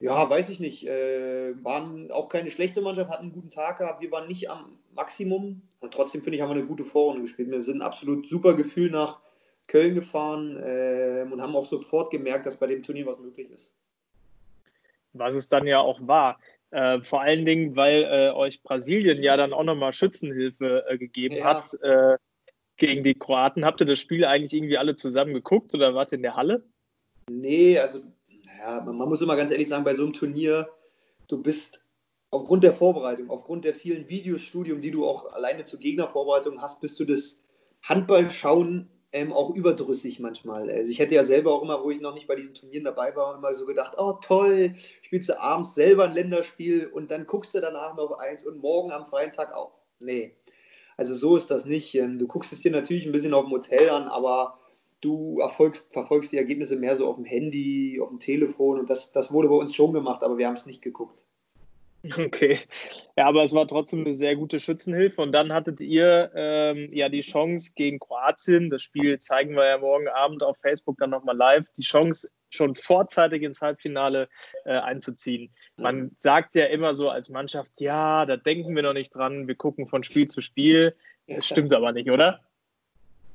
ja, 0.00 0.30
weiß 0.30 0.48
ich 0.48 0.60
nicht, 0.60 0.86
äh, 0.86 1.52
waren 1.62 2.10
auch 2.10 2.30
keine 2.30 2.50
schlechte 2.50 2.80
Mannschaft, 2.80 3.10
hatten 3.10 3.24
einen 3.24 3.32
guten 3.34 3.50
Tag 3.50 3.78
gehabt. 3.78 4.00
Wir 4.00 4.10
waren 4.10 4.28
nicht 4.28 4.48
am 4.48 4.78
Maximum. 4.94 5.62
Und 5.80 5.94
trotzdem 5.94 6.22
finde 6.22 6.36
ich, 6.36 6.42
haben 6.42 6.50
wir 6.50 6.56
eine 6.56 6.66
gute 6.66 6.84
Vorrunde 6.84 7.22
gespielt. 7.22 7.50
Wir 7.50 7.62
sind 7.62 7.78
ein 7.78 7.86
absolut 7.86 8.26
super 8.26 8.54
Gefühl 8.54 8.90
nach 8.90 9.20
Köln 9.66 9.94
gefahren 9.94 10.56
äh, 10.56 11.24
und 11.30 11.40
haben 11.40 11.54
auch 11.54 11.66
sofort 11.66 12.10
gemerkt, 12.10 12.46
dass 12.46 12.58
bei 12.58 12.66
dem 12.66 12.82
Turnier 12.82 13.06
was 13.06 13.18
möglich 13.18 13.50
ist. 13.50 13.74
Was 15.12 15.34
es 15.34 15.48
dann 15.48 15.66
ja 15.66 15.80
auch 15.80 16.06
war. 16.06 16.38
Äh, 16.70 17.00
vor 17.02 17.20
allen 17.20 17.44
Dingen, 17.44 17.74
weil 17.76 18.04
äh, 18.04 18.30
euch 18.30 18.62
Brasilien 18.62 19.22
ja 19.22 19.36
dann 19.36 19.52
auch 19.52 19.64
nochmal 19.64 19.92
Schützenhilfe 19.92 20.84
äh, 20.88 20.98
gegeben 20.98 21.36
ja. 21.36 21.44
hat 21.44 21.74
äh, 21.82 22.16
gegen 22.76 23.02
die 23.02 23.14
Kroaten. 23.14 23.64
Habt 23.64 23.80
ihr 23.80 23.86
das 23.86 23.98
Spiel 23.98 24.24
eigentlich 24.24 24.52
irgendwie 24.52 24.78
alle 24.78 24.94
zusammen 24.96 25.34
geguckt 25.34 25.74
oder 25.74 25.94
wart 25.94 26.12
ihr 26.12 26.16
in 26.16 26.22
der 26.22 26.36
Halle? 26.36 26.64
Nee, 27.28 27.78
also 27.78 28.00
ja, 28.58 28.80
man, 28.80 28.96
man 28.96 29.08
muss 29.08 29.22
immer 29.22 29.36
ganz 29.36 29.50
ehrlich 29.50 29.68
sagen, 29.68 29.84
bei 29.84 29.94
so 29.94 30.04
einem 30.04 30.12
Turnier, 30.12 30.68
du 31.28 31.42
bist 31.42 31.84
aufgrund 32.30 32.64
der 32.64 32.72
Vorbereitung, 32.72 33.30
aufgrund 33.30 33.64
der 33.64 33.74
vielen 33.74 34.08
Videostudium, 34.08 34.80
die 34.80 34.90
du 34.90 35.06
auch 35.06 35.32
alleine 35.32 35.64
zur 35.64 35.80
Gegnervorbereitung 35.80 36.60
hast, 36.62 36.80
bist 36.80 36.98
du 37.00 37.04
das 37.04 37.44
Handballschauen 37.82 38.88
ähm, 39.12 39.32
auch 39.32 39.50
überdrüssig 39.50 40.20
manchmal. 40.20 40.70
Also 40.70 40.90
ich 40.92 41.00
hätte 41.00 41.16
ja 41.16 41.24
selber 41.24 41.52
auch 41.52 41.62
immer, 41.62 41.82
wo 41.82 41.90
ich 41.90 42.00
noch 42.00 42.14
nicht 42.14 42.28
bei 42.28 42.36
diesen 42.36 42.54
Turnieren 42.54 42.84
dabei 42.84 43.14
war, 43.16 43.36
immer 43.36 43.52
so 43.52 43.66
gedacht, 43.66 43.94
oh 43.98 44.12
toll, 44.22 44.74
spielst 45.02 45.28
du 45.28 45.40
abends 45.40 45.74
selber 45.74 46.04
ein 46.04 46.12
Länderspiel 46.12 46.86
und 46.86 47.10
dann 47.10 47.26
guckst 47.26 47.54
du 47.54 47.60
danach 47.60 47.96
noch 47.96 48.12
eins 48.18 48.46
und 48.46 48.58
morgen 48.58 48.92
am 48.92 49.06
freien 49.06 49.32
Tag 49.32 49.52
auch. 49.52 49.72
Nee, 50.00 50.36
also 50.96 51.14
so 51.14 51.34
ist 51.34 51.50
das 51.50 51.64
nicht. 51.64 51.94
Ähm, 51.96 52.18
du 52.18 52.28
guckst 52.28 52.52
es 52.52 52.60
dir 52.60 52.70
natürlich 52.70 53.04
ein 53.06 53.12
bisschen 53.12 53.34
auf 53.34 53.44
dem 53.44 53.52
Hotel 53.52 53.90
an, 53.90 54.06
aber 54.06 54.58
du 55.00 55.40
erfolgst, 55.40 55.92
verfolgst 55.92 56.30
die 56.30 56.36
Ergebnisse 56.36 56.76
mehr 56.76 56.94
so 56.94 57.08
auf 57.08 57.16
dem 57.16 57.24
Handy, 57.24 57.98
auf 58.00 58.10
dem 58.10 58.20
Telefon 58.20 58.78
und 58.78 58.90
das, 58.90 59.10
das 59.10 59.32
wurde 59.32 59.48
bei 59.48 59.56
uns 59.56 59.74
schon 59.74 59.92
gemacht, 59.92 60.22
aber 60.22 60.38
wir 60.38 60.46
haben 60.46 60.54
es 60.54 60.66
nicht 60.66 60.82
geguckt. 60.82 61.24
Okay. 62.16 62.60
Ja, 63.16 63.26
aber 63.26 63.44
es 63.44 63.52
war 63.52 63.66
trotzdem 63.68 64.00
eine 64.00 64.14
sehr 64.14 64.36
gute 64.36 64.58
Schützenhilfe. 64.58 65.20
Und 65.20 65.32
dann 65.32 65.52
hattet 65.52 65.80
ihr 65.80 66.30
ähm, 66.34 66.88
ja 66.92 67.08
die 67.08 67.20
Chance 67.20 67.72
gegen 67.74 67.98
Kroatien, 67.98 68.70
das 68.70 68.82
Spiel 68.82 69.18
zeigen 69.18 69.54
wir 69.54 69.66
ja 69.66 69.78
morgen 69.78 70.08
Abend 70.08 70.42
auf 70.42 70.56
Facebook 70.58 70.96
dann 70.98 71.10
nochmal 71.10 71.36
live, 71.36 71.68
die 71.76 71.82
Chance 71.82 72.30
schon 72.48 72.74
vorzeitig 72.74 73.42
ins 73.42 73.60
Halbfinale 73.60 74.28
äh, 74.64 74.72
einzuziehen. 74.72 75.52
Man 75.76 76.16
sagt 76.18 76.56
ja 76.56 76.66
immer 76.66 76.96
so 76.96 77.08
als 77.08 77.28
Mannschaft, 77.28 77.70
ja, 77.80 78.26
da 78.26 78.36
denken 78.36 78.74
wir 78.74 78.82
noch 78.82 78.92
nicht 78.92 79.14
dran, 79.14 79.46
wir 79.46 79.54
gucken 79.54 79.86
von 79.86 80.02
Spiel 80.02 80.26
zu 80.26 80.40
Spiel. 80.40 80.96
Das 81.28 81.46
stimmt 81.46 81.72
aber 81.72 81.92
nicht, 81.92 82.10
oder? 82.10 82.40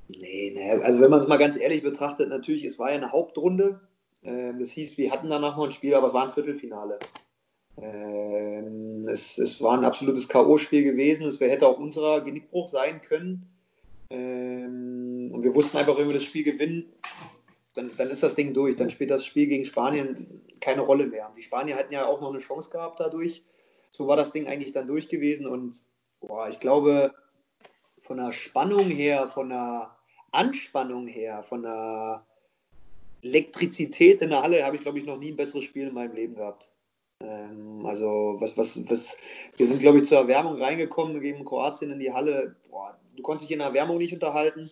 Nee, 0.08 0.52
nee, 0.54 0.72
also 0.84 1.00
wenn 1.00 1.10
man 1.10 1.20
es 1.20 1.28
mal 1.28 1.38
ganz 1.38 1.58
ehrlich 1.58 1.82
betrachtet, 1.82 2.30
natürlich, 2.30 2.64
es 2.66 2.78
war 2.78 2.90
ja 2.90 2.98
eine 2.98 3.12
Hauptrunde. 3.12 3.80
Ähm, 4.24 4.60
das 4.60 4.72
hieß, 4.72 4.98
wir 4.98 5.12
hatten 5.12 5.30
danach 5.30 5.56
noch 5.56 5.66
ein 5.66 5.72
Spiel, 5.72 5.96
aber 5.96 6.08
es 6.08 6.14
war 6.14 6.26
ein 6.26 6.32
Viertelfinale. 6.32 7.00
Es, 9.16 9.38
es 9.38 9.62
war 9.62 9.78
ein 9.78 9.86
absolutes 9.86 10.28
K.O.-Spiel 10.28 10.84
gewesen. 10.84 11.26
Es 11.26 11.40
hätte 11.40 11.68
auch 11.68 11.80
unserer 11.80 12.20
Genickbruch 12.22 12.68
sein 12.68 13.00
können. 13.00 13.48
Ähm, 14.10 15.32
und 15.34 15.42
wir 15.42 15.56
wussten 15.56 15.78
einfach, 15.78 15.98
wenn 15.98 16.08
wir 16.08 16.14
das 16.14 16.26
Spiel 16.26 16.44
gewinnen, 16.44 16.92
dann, 17.76 17.90
dann 17.98 18.10
ist 18.10 18.24
das 18.24 18.36
Ding 18.36 18.54
durch. 18.54 18.76
Dann 18.76 18.90
spielt 18.90 19.12
das 19.12 19.26
Spiel 19.26 19.48
gegen 19.48 19.64
Spanien 19.64 20.42
keine 20.60 20.82
Rolle 20.82 21.08
mehr. 21.08 21.32
Die 21.38 21.42
Spanier 21.42 21.78
hatten 21.78 21.94
ja 21.94 22.06
auch 22.06 22.20
noch 22.20 22.30
eine 22.30 22.40
Chance 22.40 22.70
gehabt 22.70 23.00
dadurch. 23.00 23.44
So 23.90 24.06
war 24.08 24.18
das 24.18 24.34
Ding 24.34 24.48
eigentlich 24.48 24.74
dann 24.74 24.88
durch 24.88 25.08
gewesen. 25.08 25.48
Und 25.48 25.82
boah, 26.20 26.50
ich 26.50 26.60
glaube, 26.60 27.14
von 28.02 28.18
der 28.18 28.34
Spannung 28.34 28.90
her, 28.90 29.30
von 29.30 29.50
der 29.50 29.96
Anspannung 30.32 31.08
her, 31.08 31.44
von 31.44 31.64
der 31.64 32.26
Elektrizität 33.22 34.22
in 34.22 34.30
der 34.30 34.44
Halle 34.44 34.66
habe 34.66 34.76
ich, 34.76 34.82
glaube 34.82 35.00
ich, 35.00 35.06
noch 35.06 35.18
nie 35.18 35.32
ein 35.32 35.38
besseres 35.38 35.64
Spiel 35.64 35.88
in 35.88 35.94
meinem 35.94 36.14
Leben 36.14 36.36
gehabt. 36.36 36.70
Ähm, 37.22 37.86
also, 37.86 38.36
was, 38.40 38.58
was, 38.58 38.90
was, 38.90 39.18
wir 39.58 39.68
sind, 39.68 39.80
glaube 39.80 40.00
ich, 40.00 40.06
zur 40.06 40.20
Erwärmung 40.20 40.62
reingekommen, 40.62 41.22
gegen 41.22 41.46
Kroatien 41.46 41.92
in 41.92 42.00
die 42.00 42.12
Halle. 42.12 42.56
Boah, 42.70 42.98
du 43.16 43.24
konntest 43.24 43.50
dich 43.50 43.54
in 43.54 43.60
der 43.60 43.70
Erwärmung 43.70 43.98
nicht 43.98 44.14
unterhalten. 44.14 44.72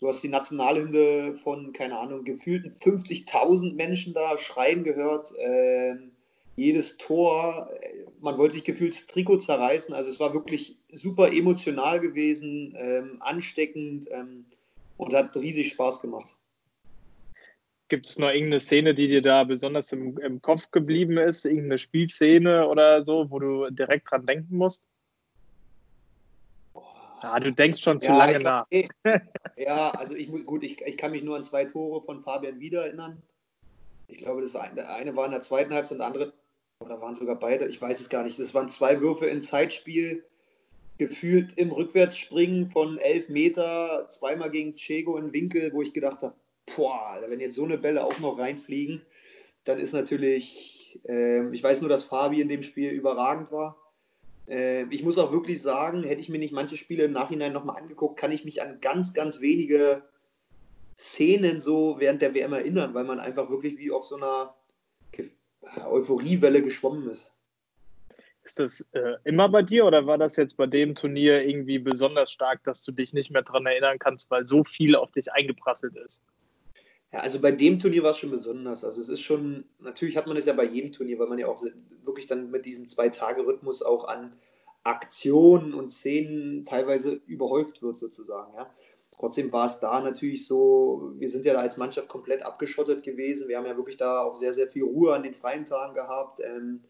Du 0.00 0.08
hast 0.08 0.22
die 0.22 0.28
Nationalhymne 0.28 1.34
von, 1.34 1.72
keine 1.72 1.98
Ahnung, 1.98 2.24
gefühlten 2.24 2.72
50.000 2.72 3.74
Menschen 3.74 4.14
da 4.14 4.36
schreien 4.36 4.82
gehört. 4.84 5.32
Ähm, 5.38 6.12
jedes 6.56 6.98
Tor, 6.98 7.70
äh, 7.80 8.04
man 8.20 8.36
wollte 8.36 8.54
sich 8.54 8.64
gefühlt 8.64 8.94
das 8.94 9.06
Trikot 9.06 9.38
zerreißen. 9.38 9.94
Also 9.94 10.10
es 10.10 10.20
war 10.20 10.34
wirklich 10.34 10.76
super 10.92 11.32
emotional 11.32 12.00
gewesen, 12.00 12.76
ähm, 12.76 13.16
ansteckend 13.20 14.08
ähm, 14.10 14.44
und 14.96 15.14
hat 15.14 15.36
riesig 15.36 15.70
Spaß 15.72 16.00
gemacht. 16.00 16.36
Gibt 17.92 18.06
es 18.06 18.18
noch 18.18 18.30
irgendeine 18.30 18.58
Szene, 18.58 18.94
die 18.94 19.06
dir 19.06 19.20
da 19.20 19.44
besonders 19.44 19.92
im, 19.92 20.16
im 20.20 20.40
Kopf 20.40 20.70
geblieben 20.70 21.18
ist? 21.18 21.44
Irgendeine 21.44 21.76
Spielszene 21.76 22.66
oder 22.66 23.04
so, 23.04 23.30
wo 23.30 23.38
du 23.38 23.68
direkt 23.68 24.10
dran 24.10 24.24
denken 24.24 24.56
musst? 24.56 24.88
Ja, 27.22 27.38
du 27.38 27.52
denkst 27.52 27.82
schon 27.82 28.00
zu 28.00 28.08
ja, 28.08 28.16
lange 28.16 28.40
nach. 28.40 28.64
Okay. 28.64 28.88
ja, 29.58 29.90
also 29.90 30.14
ich 30.14 30.30
muss, 30.30 30.46
gut, 30.46 30.62
ich, 30.62 30.80
ich 30.80 30.96
kann 30.96 31.10
mich 31.10 31.22
nur 31.22 31.36
an 31.36 31.44
zwei 31.44 31.66
Tore 31.66 32.00
von 32.00 32.22
Fabian 32.22 32.60
wieder 32.60 32.86
erinnern. 32.86 33.22
Ich 34.08 34.16
glaube, 34.16 34.40
das 34.40 34.54
war, 34.54 34.70
der 34.74 34.90
eine 34.90 35.14
war 35.14 35.26
in 35.26 35.32
der 35.32 35.42
zweiten 35.42 35.74
Halbzeit 35.74 35.96
und 35.96 35.98
der 35.98 36.06
andere, 36.06 36.32
oder 36.80 36.98
waren 37.02 37.14
sogar 37.14 37.38
beide, 37.38 37.66
ich 37.66 37.82
weiß 37.82 38.00
es 38.00 38.08
gar 38.08 38.22
nicht. 38.22 38.38
Das 38.38 38.54
waren 38.54 38.70
zwei 38.70 39.02
Würfe 39.02 39.26
in 39.26 39.42
Zeitspiel, 39.42 40.24
gefühlt 40.96 41.58
im 41.58 41.70
Rückwärtsspringen 41.70 42.70
von 42.70 42.96
elf 42.96 43.28
Meter, 43.28 44.06
zweimal 44.08 44.50
gegen 44.50 44.76
Chego 44.76 45.18
in 45.18 45.34
Winkel, 45.34 45.74
wo 45.74 45.82
ich 45.82 45.92
gedacht 45.92 46.22
habe, 46.22 46.34
boah, 46.66 47.20
wenn 47.26 47.40
jetzt 47.40 47.56
so 47.56 47.64
eine 47.64 47.78
Bälle 47.78 48.04
auch 48.04 48.18
noch 48.20 48.38
reinfliegen, 48.38 49.02
dann 49.64 49.78
ist 49.78 49.92
natürlich, 49.92 51.00
äh, 51.08 51.48
ich 51.50 51.62
weiß 51.62 51.80
nur, 51.80 51.90
dass 51.90 52.04
Fabi 52.04 52.40
in 52.40 52.48
dem 52.48 52.62
Spiel 52.62 52.90
überragend 52.90 53.52
war. 53.52 53.76
Äh, 54.48 54.84
ich 54.90 55.02
muss 55.02 55.18
auch 55.18 55.32
wirklich 55.32 55.62
sagen, 55.62 56.02
hätte 56.02 56.20
ich 56.20 56.28
mir 56.28 56.38
nicht 56.38 56.52
manche 56.52 56.76
Spiele 56.76 57.04
im 57.04 57.12
Nachhinein 57.12 57.52
nochmal 57.52 57.80
angeguckt, 57.80 58.18
kann 58.18 58.32
ich 58.32 58.44
mich 58.44 58.62
an 58.62 58.80
ganz, 58.80 59.14
ganz 59.14 59.40
wenige 59.40 60.02
Szenen 60.98 61.60
so 61.60 61.96
während 61.98 62.22
der 62.22 62.34
WM 62.34 62.52
erinnern, 62.52 62.94
weil 62.94 63.04
man 63.04 63.20
einfach 63.20 63.50
wirklich 63.50 63.78
wie 63.78 63.90
auf 63.90 64.04
so 64.04 64.16
einer 64.16 64.54
Euphoriewelle 65.86 66.62
geschwommen 66.62 67.08
ist. 67.10 67.34
Ist 68.44 68.58
das 68.58 68.80
äh, 68.92 69.14
immer 69.24 69.48
bei 69.48 69.62
dir 69.62 69.86
oder 69.86 70.06
war 70.06 70.18
das 70.18 70.34
jetzt 70.34 70.56
bei 70.56 70.66
dem 70.66 70.96
Turnier 70.96 71.42
irgendwie 71.42 71.78
besonders 71.78 72.32
stark, 72.32 72.64
dass 72.64 72.82
du 72.82 72.90
dich 72.90 73.12
nicht 73.12 73.30
mehr 73.30 73.42
daran 73.42 73.66
erinnern 73.66 74.00
kannst, 74.00 74.30
weil 74.32 74.46
so 74.46 74.64
viel 74.64 74.96
auf 74.96 75.12
dich 75.12 75.32
eingeprasselt 75.32 75.96
ist? 75.96 76.24
Ja, 77.12 77.20
also 77.20 77.40
bei 77.40 77.52
dem 77.52 77.78
Turnier 77.78 78.02
war 78.02 78.10
es 78.10 78.18
schon 78.18 78.30
besonders. 78.30 78.84
Also 78.84 79.00
es 79.00 79.08
ist 79.08 79.20
schon, 79.20 79.64
natürlich 79.80 80.16
hat 80.16 80.26
man 80.26 80.36
es 80.36 80.46
ja 80.46 80.54
bei 80.54 80.64
jedem 80.64 80.92
Turnier, 80.92 81.18
weil 81.18 81.28
man 81.28 81.38
ja 81.38 81.46
auch 81.46 81.62
wirklich 82.04 82.26
dann 82.26 82.50
mit 82.50 82.64
diesem 82.64 82.88
Zwei-Tage-Rhythmus 82.88 83.82
auch 83.82 84.04
an 84.04 84.32
Aktionen 84.82 85.74
und 85.74 85.92
Szenen 85.92 86.64
teilweise 86.64 87.20
überhäuft 87.26 87.82
wird 87.82 87.98
sozusagen. 87.98 88.54
Ja. 88.54 88.70
Trotzdem 89.14 89.52
war 89.52 89.66
es 89.66 89.78
da 89.78 90.00
natürlich 90.00 90.46
so, 90.46 91.12
wir 91.16 91.28
sind 91.28 91.44
ja 91.44 91.52
da 91.52 91.60
als 91.60 91.76
Mannschaft 91.76 92.08
komplett 92.08 92.42
abgeschottet 92.42 93.04
gewesen. 93.04 93.46
Wir 93.46 93.58
haben 93.58 93.66
ja 93.66 93.76
wirklich 93.76 93.98
da 93.98 94.22
auch 94.22 94.34
sehr, 94.34 94.52
sehr 94.52 94.66
viel 94.66 94.84
Ruhe 94.84 95.14
an 95.14 95.22
den 95.22 95.34
freien 95.34 95.66
Tagen 95.66 95.94
gehabt. 95.94 96.40
Ähm, 96.40 96.82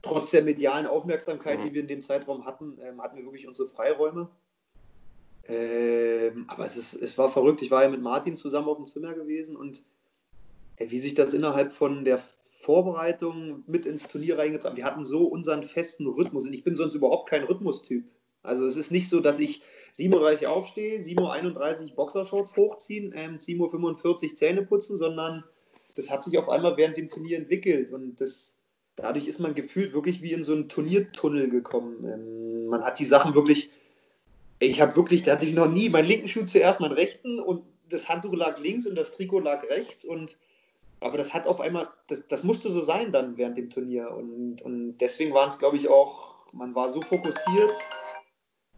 trotz 0.00 0.30
der 0.30 0.42
medialen 0.42 0.86
Aufmerksamkeit, 0.86 1.62
die 1.64 1.74
wir 1.74 1.80
in 1.80 1.88
dem 1.88 2.02
Zeitraum 2.02 2.46
hatten, 2.46 2.78
ähm, 2.80 3.02
hatten 3.02 3.16
wir 3.16 3.24
wirklich 3.24 3.48
unsere 3.48 3.68
Freiräume. 3.68 4.30
Ähm, 5.48 6.44
aber 6.48 6.64
es, 6.64 6.76
ist, 6.76 6.94
es 6.94 7.16
war 7.18 7.28
verrückt. 7.28 7.62
Ich 7.62 7.70
war 7.70 7.84
ja 7.84 7.88
mit 7.88 8.02
Martin 8.02 8.36
zusammen 8.36 8.68
auf 8.68 8.78
dem 8.78 8.86
Zimmer 8.86 9.14
gewesen 9.14 9.56
und 9.56 9.84
äh, 10.76 10.90
wie 10.90 10.98
sich 10.98 11.14
das 11.14 11.34
innerhalb 11.34 11.72
von 11.72 12.04
der 12.04 12.18
Vorbereitung 12.18 13.62
mit 13.66 13.86
ins 13.86 14.08
Turnier 14.08 14.38
reingetragen 14.38 14.76
Wir 14.76 14.84
hatten 14.84 15.04
so 15.04 15.26
unseren 15.26 15.62
festen 15.62 16.06
Rhythmus 16.06 16.46
und 16.46 16.52
ich 16.52 16.64
bin 16.64 16.74
sonst 16.74 16.94
überhaupt 16.94 17.28
kein 17.28 17.44
Rhythmustyp. 17.44 18.04
Also 18.42 18.66
es 18.66 18.76
ist 18.76 18.90
nicht 18.90 19.08
so, 19.08 19.20
dass 19.20 19.38
ich 19.38 19.62
7.30 19.96 20.42
Uhr 20.42 20.50
aufstehe, 20.50 21.00
7.31 21.00 21.90
Uhr 21.90 21.96
Boxershorts 21.96 22.56
hochziehen, 22.56 23.12
ähm, 23.14 23.38
7.45 23.38 24.04
Uhr 24.04 24.36
Zähne 24.36 24.62
putzen, 24.62 24.98
sondern 24.98 25.44
das 25.94 26.10
hat 26.10 26.24
sich 26.24 26.38
auf 26.38 26.48
einmal 26.48 26.76
während 26.76 26.96
dem 26.96 27.08
Turnier 27.08 27.38
entwickelt 27.38 27.92
und 27.92 28.20
das, 28.20 28.58
dadurch 28.96 29.28
ist 29.28 29.40
man 29.40 29.54
gefühlt 29.54 29.94
wirklich 29.94 30.22
wie 30.22 30.32
in 30.32 30.44
so 30.44 30.52
einen 30.52 30.68
Turniertunnel 30.68 31.48
gekommen. 31.48 32.04
Ähm, 32.04 32.66
man 32.66 32.82
hat 32.82 32.98
die 32.98 33.04
Sachen 33.04 33.34
wirklich 33.34 33.70
ich 34.58 34.80
habe 34.80 34.96
wirklich, 34.96 35.22
da 35.22 35.32
hatte 35.32 35.46
ich 35.46 35.54
noch 35.54 35.68
nie 35.68 35.88
meinen 35.88 36.08
linken 36.08 36.28
Schuh 36.28 36.44
zuerst, 36.44 36.80
meinen 36.80 36.92
rechten 36.92 37.40
und 37.40 37.64
das 37.88 38.08
Handtuch 38.08 38.34
lag 38.34 38.58
links 38.58 38.86
und 38.86 38.96
das 38.96 39.12
Trikot 39.12 39.40
lag 39.40 39.62
rechts 39.64 40.04
und 40.04 40.38
aber 41.00 41.18
das 41.18 41.34
hat 41.34 41.46
auf 41.46 41.60
einmal, 41.60 41.88
das, 42.06 42.26
das 42.26 42.42
musste 42.42 42.70
so 42.70 42.80
sein 42.80 43.12
dann 43.12 43.36
während 43.36 43.58
dem 43.58 43.68
Turnier 43.68 44.10
und, 44.10 44.62
und 44.62 44.96
deswegen 44.98 45.34
waren 45.34 45.48
es, 45.48 45.58
glaube 45.58 45.76
ich, 45.76 45.88
auch, 45.88 46.52
man 46.52 46.74
war 46.74 46.88
so 46.88 47.02
fokussiert, 47.02 47.72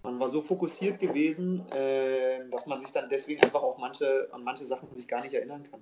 man 0.02 0.18
war 0.18 0.28
so 0.28 0.40
fokussiert 0.40 0.99
gewesen, 0.99 1.64
äh, 1.70 2.49
dass 2.50 2.66
man 2.66 2.80
sich 2.80 2.90
dann 2.90 3.08
deswegen 3.08 3.42
einfach 3.42 3.62
auch 3.62 3.78
manche, 3.78 4.28
an 4.32 4.42
manche 4.42 4.64
Sachen 4.64 4.92
sich 4.94 5.06
gar 5.06 5.23
nicht 5.23 5.35
erinnern 5.35 5.62
kann. 5.70 5.80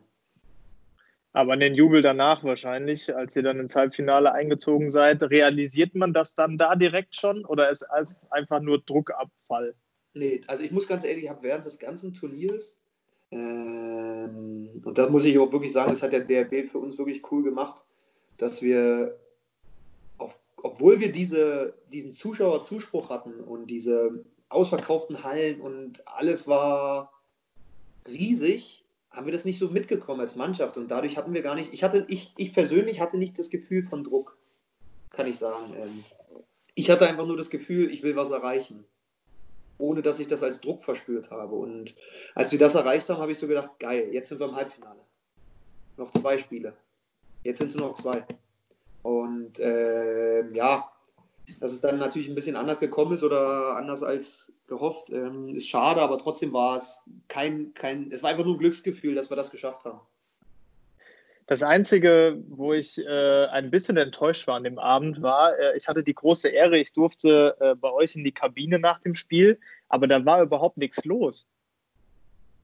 Aber 1.32 1.52
an 1.52 1.60
den 1.60 1.74
Jubel 1.74 2.00
danach 2.00 2.44
wahrscheinlich, 2.44 3.14
als 3.14 3.36
ihr 3.36 3.42
dann 3.42 3.60
ins 3.60 3.76
Halbfinale 3.76 4.32
eingezogen 4.32 4.90
seid, 4.90 5.22
realisiert 5.22 5.94
man 5.94 6.12
das 6.12 6.34
dann 6.34 6.56
da 6.56 6.76
direkt 6.76 7.14
schon 7.14 7.44
oder 7.44 7.70
ist 7.70 7.82
es 7.82 8.14
einfach 8.30 8.60
nur 8.60 8.82
Druckabfall? 8.82 9.74
Nee, 10.16 10.40
also 10.46 10.64
ich 10.64 10.70
muss 10.70 10.88
ganz 10.88 11.04
ehrlich, 11.04 11.24
ich 11.24 11.30
habe 11.30 11.42
während 11.42 11.66
des 11.66 11.78
ganzen 11.78 12.14
Turniers, 12.14 12.78
ähm, 13.30 14.80
und 14.82 14.96
das 14.96 15.10
muss 15.10 15.26
ich 15.26 15.38
auch 15.38 15.52
wirklich 15.52 15.72
sagen, 15.72 15.90
das 15.90 16.02
hat 16.02 16.12
der 16.12 16.24
DRB 16.24 16.66
für 16.66 16.78
uns 16.78 16.96
wirklich 16.96 17.30
cool 17.30 17.42
gemacht, 17.42 17.84
dass 18.38 18.62
wir, 18.62 19.18
auf, 20.16 20.40
obwohl 20.56 21.00
wir 21.00 21.12
diese, 21.12 21.74
diesen 21.92 22.14
Zuschauerzuspruch 22.14 23.10
hatten 23.10 23.40
und 23.40 23.66
diese 23.66 24.24
ausverkauften 24.48 25.22
Hallen 25.22 25.60
und 25.60 26.06
alles 26.08 26.48
war 26.48 27.12
riesig, 28.08 28.86
haben 29.10 29.26
wir 29.26 29.34
das 29.34 29.44
nicht 29.44 29.58
so 29.58 29.68
mitgekommen 29.68 30.20
als 30.20 30.34
Mannschaft 30.34 30.78
und 30.78 30.90
dadurch 30.90 31.18
hatten 31.18 31.34
wir 31.34 31.42
gar 31.42 31.56
nicht, 31.56 31.74
ich 31.74 31.84
hatte, 31.84 32.06
ich, 32.08 32.32
ich 32.38 32.54
persönlich 32.54 33.00
hatte 33.00 33.18
nicht 33.18 33.38
das 33.38 33.50
Gefühl 33.50 33.82
von 33.82 34.02
Druck, 34.02 34.38
kann 35.10 35.26
ich 35.26 35.36
sagen. 35.36 35.74
Ähm, 35.76 36.04
ich 36.74 36.90
hatte 36.90 37.06
einfach 37.06 37.26
nur 37.26 37.36
das 37.36 37.50
Gefühl, 37.50 37.90
ich 37.90 38.02
will 38.02 38.16
was 38.16 38.30
erreichen 38.30 38.86
ohne 39.78 40.02
dass 40.02 40.18
ich 40.18 40.28
das 40.28 40.42
als 40.42 40.60
Druck 40.60 40.82
verspürt 40.82 41.30
habe. 41.30 41.54
Und 41.54 41.94
als 42.34 42.52
wir 42.52 42.58
das 42.58 42.74
erreicht 42.74 43.08
haben, 43.08 43.20
habe 43.20 43.32
ich 43.32 43.38
so 43.38 43.46
gedacht, 43.46 43.78
geil, 43.78 44.08
jetzt 44.12 44.28
sind 44.28 44.40
wir 44.40 44.48
im 44.48 44.56
Halbfinale. 44.56 45.00
Noch 45.96 46.10
zwei 46.12 46.38
Spiele. 46.38 46.74
Jetzt 47.44 47.58
sind 47.58 47.68
es 47.68 47.76
nur 47.76 47.88
noch 47.88 47.94
zwei. 47.94 48.24
Und 49.02 49.58
äh, 49.60 50.50
ja, 50.52 50.90
dass 51.60 51.72
es 51.72 51.80
dann 51.80 51.98
natürlich 51.98 52.28
ein 52.28 52.34
bisschen 52.34 52.56
anders 52.56 52.80
gekommen 52.80 53.12
ist 53.12 53.22
oder 53.22 53.76
anders 53.76 54.02
als 54.02 54.52
gehofft, 54.66 55.10
ähm, 55.10 55.54
ist 55.54 55.68
schade, 55.68 56.02
aber 56.02 56.18
trotzdem 56.18 56.52
war 56.52 56.76
es 56.76 57.02
kein, 57.28 57.72
kein, 57.74 58.10
es 58.10 58.22
war 58.22 58.30
einfach 58.30 58.44
nur 58.44 58.56
ein 58.56 58.58
Glücksgefühl, 58.58 59.14
dass 59.14 59.30
wir 59.30 59.36
das 59.36 59.50
geschafft 59.50 59.84
haben. 59.84 60.00
Das 61.48 61.62
Einzige, 61.62 62.42
wo 62.48 62.72
ich 62.72 62.98
äh, 62.98 63.46
ein 63.46 63.70
bisschen 63.70 63.96
enttäuscht 63.96 64.48
war 64.48 64.56
an 64.56 64.64
dem 64.64 64.80
Abend, 64.80 65.22
war, 65.22 65.56
äh, 65.56 65.76
ich 65.76 65.86
hatte 65.86 66.02
die 66.02 66.14
große 66.14 66.48
Ehre, 66.48 66.76
ich 66.78 66.92
durfte 66.92 67.56
äh, 67.60 67.74
bei 67.76 67.92
euch 67.92 68.16
in 68.16 68.24
die 68.24 68.32
Kabine 68.32 68.80
nach 68.80 68.98
dem 68.98 69.14
Spiel, 69.14 69.60
aber 69.88 70.08
da 70.08 70.24
war 70.24 70.42
überhaupt 70.42 70.76
nichts 70.76 71.04
los. 71.04 71.48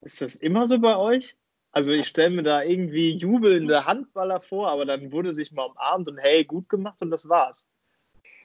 Ist 0.00 0.20
das 0.20 0.34
immer 0.34 0.66
so 0.66 0.80
bei 0.80 0.96
euch? 0.96 1.36
Also 1.70 1.92
ich 1.92 2.08
stelle 2.08 2.30
mir 2.30 2.42
da 2.42 2.62
irgendwie 2.62 3.10
jubelnde 3.10 3.86
Handballer 3.86 4.40
vor, 4.40 4.68
aber 4.68 4.84
dann 4.84 5.12
wurde 5.12 5.32
sich 5.32 5.52
mal 5.52 5.64
umarmt 5.64 6.08
und 6.08 6.18
hey, 6.18 6.44
gut 6.44 6.68
gemacht 6.68 7.00
und 7.02 7.10
das 7.10 7.28
war's. 7.28 7.68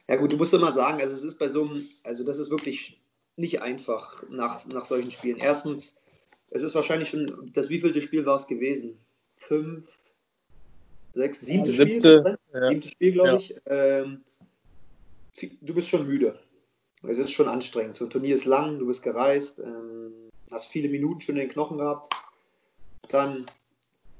Ja 0.06 0.16
gut, 0.16 0.30
du 0.32 0.36
musst 0.36 0.54
immer 0.54 0.72
sagen, 0.72 1.00
also 1.00 1.14
es 1.14 1.24
ist 1.24 1.38
bei 1.38 1.48
so 1.48 1.64
einem, 1.64 1.84
also 2.04 2.24
das 2.24 2.38
ist 2.38 2.50
wirklich 2.50 2.98
nicht 3.36 3.60
einfach 3.60 4.22
nach, 4.30 4.64
nach 4.68 4.84
solchen 4.84 5.10
Spielen. 5.10 5.36
Erstens, 5.38 5.96
es 6.50 6.62
ist 6.62 6.76
wahrscheinlich 6.76 7.08
schon, 7.08 7.50
das 7.52 7.68
wievielte 7.68 8.00
Spiel 8.00 8.24
war 8.24 8.36
es 8.36 8.46
gewesen? 8.46 8.96
Fünf, 9.36 9.98
sechs, 11.18 11.40
siebte 11.40 11.72
ja, 11.72 11.82
Spiel? 11.82 12.36
ja. 12.52 12.68
siebtes 12.68 12.92
Spiel, 12.92 13.12
glaube 13.12 13.28
ja. 13.28 13.36
ich. 13.36 13.54
Ähm, 13.66 14.24
du 15.60 15.74
bist 15.74 15.88
schon 15.88 16.06
müde. 16.06 16.38
Es 17.02 17.18
ist 17.18 17.32
schon 17.32 17.48
anstrengend. 17.48 17.96
So 17.96 18.04
ein 18.04 18.10
Turnier 18.10 18.34
ist 18.34 18.44
lang, 18.44 18.78
du 18.78 18.86
bist 18.86 19.02
gereist, 19.02 19.60
ähm, 19.60 20.30
hast 20.50 20.66
viele 20.66 20.88
Minuten 20.88 21.20
schon 21.20 21.36
in 21.36 21.42
den 21.42 21.50
Knochen 21.50 21.78
gehabt. 21.78 22.12
Dann 23.08 23.46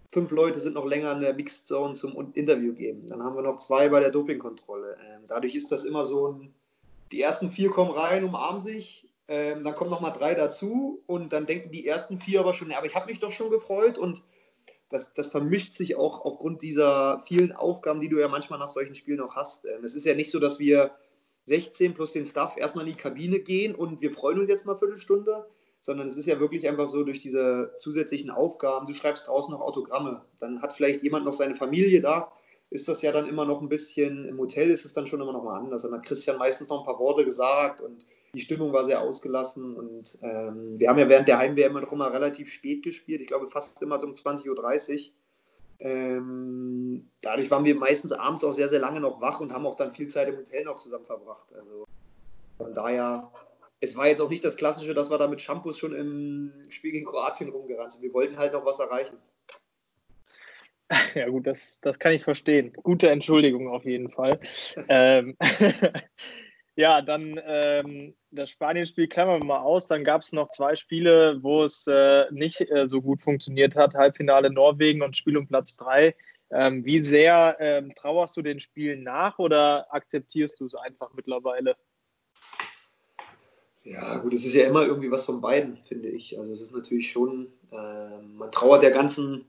fünf 0.08 0.30
Leute 0.30 0.60
sind 0.60 0.74
noch 0.74 0.86
länger 0.86 1.12
in 1.12 1.20
der 1.20 1.34
Mixed 1.34 1.66
Zone 1.66 1.94
zum 1.94 2.32
Interview 2.34 2.72
geben. 2.74 3.06
Dann 3.06 3.22
haben 3.22 3.36
wir 3.36 3.42
noch 3.42 3.56
zwei 3.56 3.88
bei 3.88 4.00
der 4.00 4.10
Dopingkontrolle. 4.10 4.96
Ähm, 5.08 5.22
dadurch 5.26 5.54
ist 5.54 5.72
das 5.72 5.84
immer 5.84 6.04
so 6.04 6.28
ein, 6.28 6.54
die 7.10 7.20
ersten 7.20 7.50
vier 7.50 7.70
kommen 7.70 7.90
rein, 7.90 8.24
umarmen 8.24 8.60
sich, 8.60 9.08
ähm, 9.28 9.64
dann 9.64 9.74
kommen 9.74 9.90
noch 9.90 10.00
mal 10.00 10.10
drei 10.10 10.34
dazu 10.34 11.02
und 11.06 11.32
dann 11.32 11.46
denken 11.46 11.70
die 11.70 11.86
ersten 11.86 12.18
vier 12.18 12.40
aber 12.40 12.54
schon, 12.54 12.70
ja, 12.70 12.78
aber 12.78 12.86
ich 12.86 12.94
habe 12.94 13.06
mich 13.06 13.20
doch 13.20 13.32
schon 13.32 13.50
gefreut 13.50 13.98
und 13.98 14.22
das, 14.88 15.12
das 15.12 15.28
vermischt 15.28 15.76
sich 15.76 15.96
auch 15.96 16.24
aufgrund 16.24 16.62
dieser 16.62 17.22
vielen 17.26 17.52
Aufgaben, 17.52 18.00
die 18.00 18.08
du 18.08 18.18
ja 18.18 18.28
manchmal 18.28 18.58
nach 18.58 18.68
solchen 18.68 18.94
Spielen 18.94 19.20
auch 19.20 19.36
hast. 19.36 19.64
Ähm, 19.66 19.84
es 19.84 19.94
ist 19.94 20.06
ja 20.06 20.14
nicht 20.14 20.30
so, 20.30 20.38
dass 20.38 20.58
wir 20.58 20.92
16 21.44 21.94
plus 21.94 22.12
den 22.12 22.24
Staff 22.24 22.56
erstmal 22.56 22.86
in 22.86 22.94
die 22.94 23.00
Kabine 23.00 23.40
gehen 23.40 23.74
und 23.74 24.00
wir 24.00 24.12
freuen 24.12 24.38
uns 24.38 24.48
jetzt 24.48 24.66
mal 24.66 24.72
eine 24.72 24.78
Viertelstunde, 24.78 25.46
sondern 25.80 26.06
es 26.06 26.16
ist 26.16 26.26
ja 26.26 26.40
wirklich 26.40 26.68
einfach 26.68 26.86
so 26.86 27.04
durch 27.04 27.20
diese 27.20 27.72
zusätzlichen 27.78 28.30
Aufgaben, 28.30 28.86
du 28.86 28.92
schreibst 28.92 29.28
draußen 29.28 29.52
noch 29.52 29.60
Autogramme, 29.60 30.24
dann 30.40 30.60
hat 30.60 30.74
vielleicht 30.74 31.02
jemand 31.02 31.24
noch 31.24 31.32
seine 31.32 31.54
Familie 31.54 32.00
da, 32.00 32.32
ist 32.70 32.88
das 32.88 33.02
ja 33.02 33.12
dann 33.12 33.26
immer 33.26 33.44
noch 33.44 33.62
ein 33.62 33.68
bisschen, 33.68 34.26
im 34.26 34.38
Hotel 34.38 34.70
ist 34.70 34.84
es 34.84 34.92
dann 34.92 35.06
schon 35.06 35.20
immer 35.20 35.32
noch 35.32 35.44
mal 35.44 35.58
anders. 35.58 35.82
Dann 35.82 35.94
hat 35.94 36.04
Christian 36.04 36.38
meistens 36.38 36.68
noch 36.68 36.80
ein 36.80 36.86
paar 36.86 36.98
Worte 36.98 37.24
gesagt 37.24 37.80
und 37.80 38.04
die 38.34 38.40
Stimmung 38.40 38.72
war 38.72 38.84
sehr 38.84 39.00
ausgelassen 39.00 39.74
und 39.74 40.18
ähm, 40.22 40.78
wir 40.78 40.88
haben 40.88 40.98
ja 40.98 41.08
während 41.08 41.28
der 41.28 41.38
Heim-WM 41.38 41.72
noch 41.72 41.92
immer 41.92 42.12
relativ 42.12 42.52
spät 42.52 42.82
gespielt, 42.82 43.22
ich 43.22 43.26
glaube 43.26 43.46
fast 43.48 43.80
immer 43.80 44.02
um 44.02 44.12
20.30 44.12 44.94
Uhr. 44.94 45.12
Ähm, 45.80 47.08
dadurch 47.22 47.50
waren 47.50 47.64
wir 47.64 47.76
meistens 47.76 48.12
abends 48.12 48.44
auch 48.44 48.52
sehr, 48.52 48.68
sehr 48.68 48.80
lange 48.80 49.00
noch 49.00 49.20
wach 49.20 49.40
und 49.40 49.52
haben 49.52 49.64
auch 49.64 49.76
dann 49.76 49.92
viel 49.92 50.08
Zeit 50.08 50.28
im 50.28 50.36
Hotel 50.36 50.64
noch 50.64 50.78
zusammen 50.78 51.04
verbracht. 51.04 51.54
Also 51.54 51.86
von 52.58 52.74
daher, 52.74 53.30
es 53.80 53.96
war 53.96 54.08
jetzt 54.08 54.20
auch 54.20 54.28
nicht 54.28 54.44
das 54.44 54.56
Klassische, 54.56 54.92
dass 54.92 55.08
wir 55.08 55.18
da 55.18 55.28
mit 55.28 55.40
Shampoos 55.40 55.78
schon 55.78 55.94
im 55.94 56.52
Spiel 56.68 56.92
gegen 56.92 57.06
Kroatien 57.06 57.50
rumgerannt 57.50 57.92
sind. 57.92 58.02
Wir 58.02 58.12
wollten 58.12 58.36
halt 58.36 58.52
noch 58.52 58.64
was 58.66 58.80
erreichen. 58.80 59.16
Ja 61.14 61.28
gut, 61.28 61.46
das, 61.46 61.80
das 61.80 61.98
kann 61.98 62.12
ich 62.12 62.22
verstehen. 62.22 62.72
Gute 62.82 63.10
Entschuldigung 63.10 63.68
auf 63.68 63.84
jeden 63.84 64.10
Fall. 64.10 64.40
ähm, 64.88 65.36
ja, 66.76 67.02
dann 67.02 67.40
ähm, 67.44 68.14
das 68.30 68.50
Spanien-Spiel 68.50 69.08
klammern 69.08 69.40
wir 69.40 69.44
mal 69.44 69.60
aus. 69.60 69.86
Dann 69.86 70.04
gab 70.04 70.22
es 70.22 70.32
noch 70.32 70.50
zwei 70.50 70.76
Spiele, 70.76 71.42
wo 71.42 71.62
es 71.62 71.86
äh, 71.86 72.26
nicht 72.30 72.60
äh, 72.60 72.86
so 72.86 73.02
gut 73.02 73.20
funktioniert 73.20 73.76
hat. 73.76 73.94
Halbfinale 73.94 74.50
Norwegen 74.50 75.02
und 75.02 75.16
Spiel 75.16 75.36
um 75.36 75.46
Platz 75.46 75.76
3. 75.76 76.14
Ähm, 76.50 76.84
wie 76.84 77.02
sehr 77.02 77.56
ähm, 77.60 77.92
trauerst 77.94 78.36
du 78.36 78.42
den 78.42 78.58
Spielen 78.58 79.02
nach 79.02 79.38
oder 79.38 79.92
akzeptierst 79.92 80.58
du 80.60 80.66
es 80.66 80.74
einfach 80.74 81.12
mittlerweile? 81.12 81.76
Ja, 83.84 84.16
gut, 84.18 84.34
es 84.34 84.44
ist 84.44 84.54
ja 84.54 84.66
immer 84.66 84.84
irgendwie 84.84 85.10
was 85.10 85.24
von 85.24 85.40
beiden, 85.40 85.78
finde 85.78 86.08
ich. 86.08 86.38
Also 86.38 86.52
es 86.52 86.62
ist 86.62 86.74
natürlich 86.74 87.10
schon, 87.10 87.48
äh, 87.70 88.22
man 88.22 88.50
trauert 88.50 88.82
der 88.82 88.90
ganzen 88.90 89.46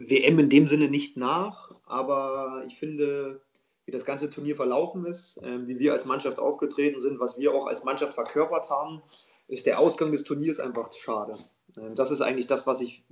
WM 0.00 0.38
in 0.38 0.50
dem 0.50 0.68
Sinne 0.68 0.88
nicht 0.88 1.16
nach, 1.16 1.74
aber 1.86 2.64
ich 2.66 2.76
finde, 2.76 3.40
wie 3.84 3.92
das 3.92 4.04
ganze 4.04 4.30
Turnier 4.30 4.54
verlaufen 4.54 5.06
ist, 5.06 5.38
äh, 5.42 5.66
wie 5.66 5.78
wir 5.78 5.92
als 5.92 6.04
Mannschaft 6.04 6.38
aufgetreten 6.38 7.00
sind, 7.00 7.20
was 7.20 7.38
wir 7.38 7.54
auch 7.54 7.66
als 7.66 7.84
Mannschaft 7.84 8.14
verkörpert 8.14 8.68
haben, 8.68 9.02
ist 9.48 9.66
der 9.66 9.78
Ausgang 9.78 10.12
des 10.12 10.24
Turniers 10.24 10.60
einfach 10.60 10.92
schade. 10.92 11.34
Ähm, 11.78 11.94
das 11.94 12.10
ist 12.10 12.20
eigentlich 12.20 12.46
das, 12.46 12.66
was 12.66 12.80
ich, 12.80 13.04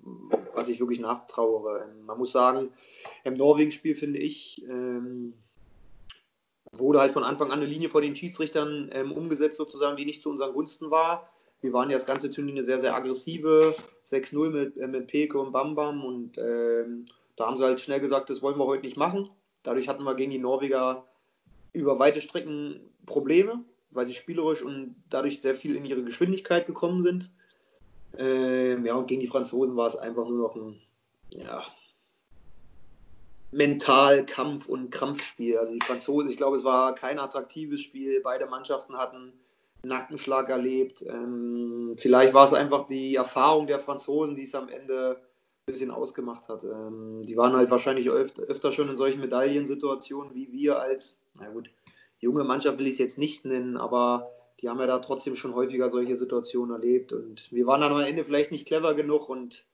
was 0.55 0.69
ich 0.69 0.79
wirklich 0.81 1.01
nachtrauere. 1.01 1.85
Ähm, 1.85 2.05
man 2.05 2.19
muss 2.19 2.33
sagen, 2.33 2.71
im 3.25 3.35
Norwegen-Spiel 3.35 3.95
finde 3.95 4.19
ich, 4.19 4.63
ähm, 4.69 5.35
wurde 6.73 7.01
halt 7.01 7.13
von 7.13 7.25
Anfang 7.25 7.51
an 7.51 7.61
eine 7.61 7.67
Linie 7.67 7.89
vor 7.89 8.03
den 8.03 8.17
Schiedsrichtern 8.17 8.91
ähm, 8.93 9.13
umgesetzt, 9.13 9.57
sozusagen, 9.57 9.97
die 9.97 10.05
nicht 10.05 10.23
zu 10.23 10.31
unseren 10.31 10.53
Gunsten 10.53 10.91
war. 10.91 11.31
Wir 11.67 11.73
waren 11.73 11.91
ja 11.91 11.97
das 11.97 12.07
ganze 12.07 12.31
Turnier 12.31 12.53
eine 12.55 12.63
sehr, 12.63 12.79
sehr 12.79 12.95
aggressive 12.95 13.75
6-0 14.07 14.51
mit, 14.51 14.77
äh, 14.77 14.87
mit 14.87 15.09
Peke 15.09 15.37
und 15.37 15.51
Bambam 15.51 16.05
und 16.05 16.39
ähm, 16.39 17.07
da 17.35 17.47
haben 17.47 17.57
sie 17.57 17.65
halt 17.65 17.81
schnell 17.81 17.99
gesagt, 17.99 18.31
das 18.31 18.41
wollen 18.41 18.57
wir 18.57 18.67
heute 18.67 18.85
nicht 18.85 18.97
machen. 18.97 19.29
Dadurch 19.65 19.89
hatten 19.89 20.05
wir 20.05 20.15
gegen 20.15 20.31
die 20.31 20.39
Norweger 20.39 21.05
über 21.73 21.99
weite 21.99 22.21
Strecken 22.21 22.79
Probleme, 23.05 23.65
weil 23.91 24.07
sie 24.07 24.15
spielerisch 24.15 24.63
und 24.63 24.95
dadurch 25.11 25.41
sehr 25.43 25.57
viel 25.57 25.75
in 25.75 25.85
ihre 25.85 26.05
Geschwindigkeit 26.05 26.67
gekommen 26.67 27.03
sind. 27.03 27.33
Ähm, 28.17 28.87
ja, 28.87 28.95
und 28.95 29.09
gegen 29.09 29.21
die 29.21 29.27
Franzosen 29.27 29.75
war 29.75 29.89
es 29.89 29.97
einfach 29.97 30.29
nur 30.29 30.39
noch 30.39 30.55
ein 30.55 30.81
ja, 31.31 31.65
mental 33.51 34.25
Kampf- 34.25 34.69
und 34.69 34.91
Krampfspiel. 34.93 35.59
Also 35.59 35.73
die 35.73 35.85
Franzosen, 35.85 36.31
ich 36.31 36.37
glaube, 36.37 36.57
es 36.57 36.65
war 36.65 36.95
kein 36.95 37.19
attraktives 37.19 37.81
Spiel. 37.81 38.21
Beide 38.23 38.47
Mannschaften 38.47 38.97
hatten 38.97 39.33
Nackenschlag 39.87 40.49
erlebt. 40.49 41.03
Ähm, 41.03 41.95
vielleicht 41.99 42.35
war 42.35 42.45
es 42.45 42.53
einfach 42.53 42.87
die 42.87 43.17
Erfahrung 43.17 43.67
der 43.67 43.79
Franzosen, 43.79 44.37
die 44.37 44.45
es 44.45 44.55
am 44.55 44.69
Ende 44.69 45.21
bisschen 45.67 45.91
ausgemacht 45.91 46.49
hat. 46.49 46.63
Ähm, 46.63 47.23
die 47.23 47.37
waren 47.37 47.55
halt 47.55 47.71
wahrscheinlich 47.71 48.09
öfter, 48.09 48.43
öfter 48.45 48.71
schon 48.71 48.89
in 48.89 48.97
solchen 48.97 49.21
Medaillensituationen 49.21 50.33
wie 50.35 50.53
wir 50.53 50.79
als, 50.79 51.19
na 51.41 51.49
gut, 51.49 51.71
junge 52.21 52.45
Mannschaft 52.45 52.79
will 52.79 52.87
ich 52.87 52.93
es 52.93 52.99
jetzt 52.99 53.19
nicht 53.19 53.45
nennen, 53.45 53.77
aber 53.77 54.31
die 54.61 54.69
haben 54.69 54.79
ja 54.79 54.87
da 54.87 55.01
trotzdem 55.01 55.35
schon 55.35 55.55
häufiger 55.55 55.91
solche 55.91 56.17
Situationen 56.17 56.71
erlebt 56.71 57.13
und 57.13 57.51
wir 57.53 57.67
waren 57.67 57.81
dann 57.81 57.93
am 57.93 58.01
Ende 58.01 58.25
vielleicht 58.25 58.53
nicht 58.53 58.67
clever 58.67 58.95
genug 58.95 59.29
und 59.29 59.65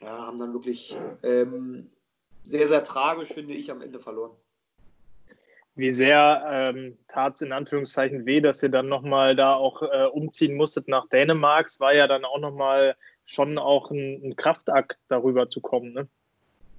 ja, 0.00 0.26
haben 0.26 0.38
dann 0.38 0.54
wirklich 0.54 0.96
ähm, 1.22 1.90
sehr, 2.42 2.66
sehr 2.66 2.82
tragisch, 2.82 3.28
finde 3.28 3.54
ich, 3.54 3.70
am 3.70 3.82
Ende 3.82 4.00
verloren. 4.00 4.32
Wie 5.78 5.92
sehr 5.92 6.44
ähm, 6.50 6.98
tat 7.06 7.36
es 7.36 7.42
in 7.42 7.52
Anführungszeichen 7.52 8.26
weh, 8.26 8.40
dass 8.40 8.64
ihr 8.64 8.68
dann 8.68 8.88
nochmal 8.88 9.36
da 9.36 9.54
auch 9.54 9.80
äh, 9.82 10.06
umziehen 10.06 10.56
musstet 10.56 10.88
nach 10.88 11.08
Dänemark? 11.08 11.68
Es 11.68 11.78
war 11.78 11.94
ja 11.94 12.08
dann 12.08 12.24
auch 12.24 12.40
nochmal 12.40 12.96
schon 13.26 13.58
auch 13.58 13.92
ein, 13.92 14.20
ein 14.24 14.34
Kraftakt, 14.34 14.98
darüber 15.06 15.48
zu 15.50 15.60
kommen. 15.60 15.92
Ne? 15.92 16.08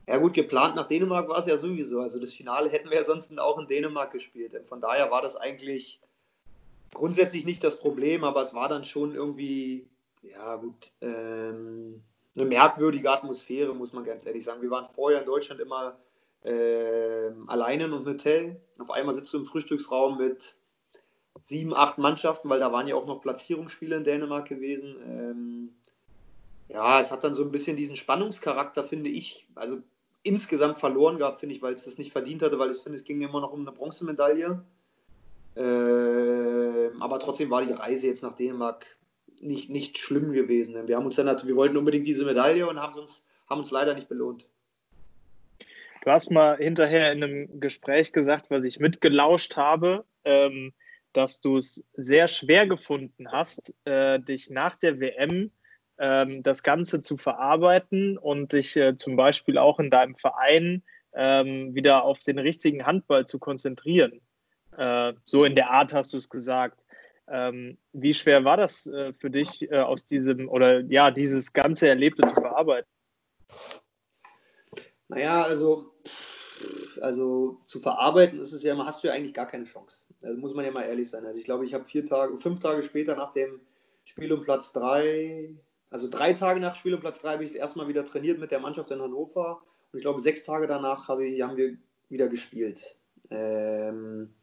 Ja 0.05 0.17
gut, 0.17 0.33
geplant 0.33 0.75
nach 0.75 0.89
Dänemark 0.89 1.29
war 1.29 1.39
es 1.39 1.45
ja 1.45 1.57
sowieso. 1.57 2.01
Also 2.01 2.19
das 2.19 2.33
Finale 2.33 2.69
hätten 2.69 2.89
wir 2.89 2.97
ja 2.97 3.05
sonst 3.05 3.39
auch 3.39 3.57
in 3.57 3.67
Dänemark 3.67 4.11
gespielt. 4.11 4.53
Von 4.65 4.81
daher 4.81 5.09
war 5.09 5.21
das 5.21 5.37
eigentlich 5.37 6.01
grundsätzlich 6.93 7.45
nicht 7.45 7.63
das 7.63 7.79
Problem, 7.79 8.25
aber 8.25 8.41
es 8.41 8.53
war 8.53 8.67
dann 8.67 8.83
schon 8.83 9.15
irgendwie, 9.15 9.87
ja 10.23 10.57
gut, 10.57 10.91
ähm, 10.99 12.03
eine 12.35 12.45
merkwürdige 12.45 13.09
Atmosphäre, 13.09 13.73
muss 13.73 13.93
man 13.93 14.03
ganz 14.03 14.25
ehrlich 14.25 14.43
sagen. 14.43 14.61
Wir 14.61 14.71
waren 14.71 14.89
vorher 14.93 15.21
in 15.21 15.25
Deutschland 15.25 15.61
immer 15.61 15.95
äh, 16.43 17.31
alleine 17.47 17.85
in 17.85 17.93
einem 17.93 18.05
Hotel. 18.05 18.61
Auf 18.79 18.91
einmal 18.91 19.15
sitzt 19.15 19.33
du 19.33 19.37
im 19.37 19.45
Frühstücksraum 19.45 20.17
mit 20.17 20.57
sieben, 21.45 21.75
acht 21.75 21.97
Mannschaften, 21.97 22.49
weil 22.49 22.59
da 22.59 22.71
waren 22.71 22.87
ja 22.87 22.95
auch 22.95 23.05
noch 23.05 23.21
Platzierungsspiele 23.21 23.95
in 23.95 24.03
Dänemark 24.03 24.47
gewesen. 24.47 24.95
Ähm, 25.03 25.69
ja, 26.67 26.99
es 26.99 27.11
hat 27.11 27.23
dann 27.23 27.33
so 27.33 27.43
ein 27.43 27.51
bisschen 27.51 27.75
diesen 27.77 27.95
Spannungscharakter, 27.95 28.83
finde 28.83 29.09
ich, 29.09 29.47
also 29.55 29.79
insgesamt 30.21 30.77
verloren 30.77 31.17
gehabt, 31.17 31.39
finde 31.39 31.55
ich, 31.55 31.61
weil 31.61 31.73
es 31.73 31.85
das 31.85 31.97
nicht 31.97 32.11
verdient 32.11 32.41
hatte, 32.41 32.59
weil 32.59 32.71
ich 32.71 32.77
finde, 32.77 32.97
es 32.97 33.03
ging 33.03 33.21
immer 33.21 33.41
noch 33.41 33.51
um 33.51 33.61
eine 33.61 33.71
Bronzemedaille. 33.71 34.63
Äh, 35.55 36.89
aber 36.99 37.19
trotzdem 37.19 37.49
war 37.49 37.65
die 37.65 37.73
Reise 37.73 38.07
jetzt 38.07 38.21
nach 38.21 38.35
Dänemark 38.35 38.85
nicht, 39.41 39.69
nicht 39.69 39.97
schlimm 39.97 40.31
gewesen. 40.31 40.87
Wir 40.87 40.97
haben 40.97 41.05
uns 41.05 41.15
dann, 41.15 41.27
wir 41.27 41.55
wollten 41.55 41.77
unbedingt 41.77 42.05
diese 42.05 42.25
Medaille 42.25 42.67
und 42.67 42.79
haben 42.79 42.99
uns, 42.99 43.25
haben 43.49 43.59
uns 43.59 43.71
leider 43.71 43.93
nicht 43.93 44.09
belohnt. 44.09 44.45
Du 46.01 46.11
hast 46.11 46.31
mal 46.31 46.57
hinterher 46.57 47.11
in 47.11 47.23
einem 47.23 47.59
Gespräch 47.59 48.13
gesagt, 48.13 48.49
was 48.49 48.63
ich 48.63 48.79
mitgelauscht 48.79 49.57
habe, 49.57 50.05
ähm, 50.23 50.73
dass 51.13 51.41
du 51.41 51.57
es 51.57 51.87
sehr 51.93 52.27
schwer 52.27 52.67
gefunden 52.67 53.31
hast, 53.31 53.73
äh, 53.85 54.19
dich 54.19 54.49
nach 54.49 54.75
der 54.75 54.99
WM 54.99 55.51
ähm, 55.97 56.43
das 56.43 56.63
Ganze 56.63 57.01
zu 57.01 57.17
verarbeiten 57.17 58.17
und 58.17 58.53
dich 58.53 58.77
äh, 58.77 58.95
zum 58.95 59.15
Beispiel 59.15 59.57
auch 59.57 59.79
in 59.79 59.89
deinem 59.89 60.15
Verein 60.15 60.83
ähm, 61.13 61.75
wieder 61.75 62.03
auf 62.03 62.21
den 62.21 62.39
richtigen 62.39 62.85
Handball 62.85 63.25
zu 63.25 63.39
konzentrieren. 63.39 64.21
Äh, 64.77 65.13
so 65.25 65.43
in 65.43 65.55
der 65.55 65.71
Art 65.71 65.93
hast 65.93 66.13
du 66.13 66.17
es 66.17 66.29
gesagt. 66.29 66.85
Ähm, 67.27 67.77
wie 67.91 68.13
schwer 68.13 68.43
war 68.45 68.57
das 68.57 68.87
äh, 68.87 69.13
für 69.13 69.29
dich 69.29 69.69
äh, 69.69 69.77
aus 69.77 70.05
diesem 70.05 70.49
oder 70.49 70.79
ja, 70.81 71.11
dieses 71.11 71.53
ganze 71.53 71.87
Erlebte 71.87 72.27
zu 72.31 72.41
verarbeiten? 72.41 72.89
Naja, 75.09 75.43
also, 75.43 75.88
also 77.01 77.59
zu 77.65 77.79
verarbeiten 77.79 78.39
ist 78.39 78.53
es 78.53 78.63
ja, 78.63 78.77
hast 78.85 79.03
du 79.03 79.07
ja 79.07 79.13
eigentlich 79.13 79.33
gar 79.33 79.47
keine 79.47 79.65
Chance. 79.65 80.05
Also 80.21 80.39
muss 80.39 80.53
man 80.53 80.65
ja 80.65 80.71
mal 80.71 80.83
ehrlich 80.83 81.09
sein. 81.09 81.25
Also 81.25 81.39
ich 81.39 81.45
glaube, 81.45 81.65
ich 81.65 81.73
habe 81.73 81.85
vier 81.85 82.05
Tage, 82.05 82.37
fünf 82.37 82.59
Tage 82.59 82.83
später 82.83 83.15
nach 83.15 83.33
dem 83.33 83.59
Spiel 84.03 84.31
um 84.33 84.41
Platz 84.41 84.71
drei, 84.73 85.55
also 85.91 86.07
drei 86.07 86.33
Tage 86.33 86.59
nach 86.59 86.75
Spiel 86.75 86.93
um 86.93 86.99
Platz 86.99 87.21
3 87.21 87.33
habe 87.33 87.43
ich 87.43 87.51
es 87.51 87.55
erstmal 87.55 87.87
wieder 87.87 88.05
trainiert 88.05 88.39
mit 88.39 88.51
der 88.51 88.59
Mannschaft 88.59 88.91
in 88.91 89.01
Hannover. 89.01 89.61
Und 89.91 89.97
ich 89.97 90.03
glaube, 90.03 90.21
sechs 90.21 90.43
Tage 90.43 90.67
danach 90.67 91.07
habe 91.07 91.25
ich, 91.25 91.41
haben 91.41 91.57
wir 91.57 91.77
wieder 92.09 92.27
gespielt. 92.27 92.95
Ähm, 93.31 94.33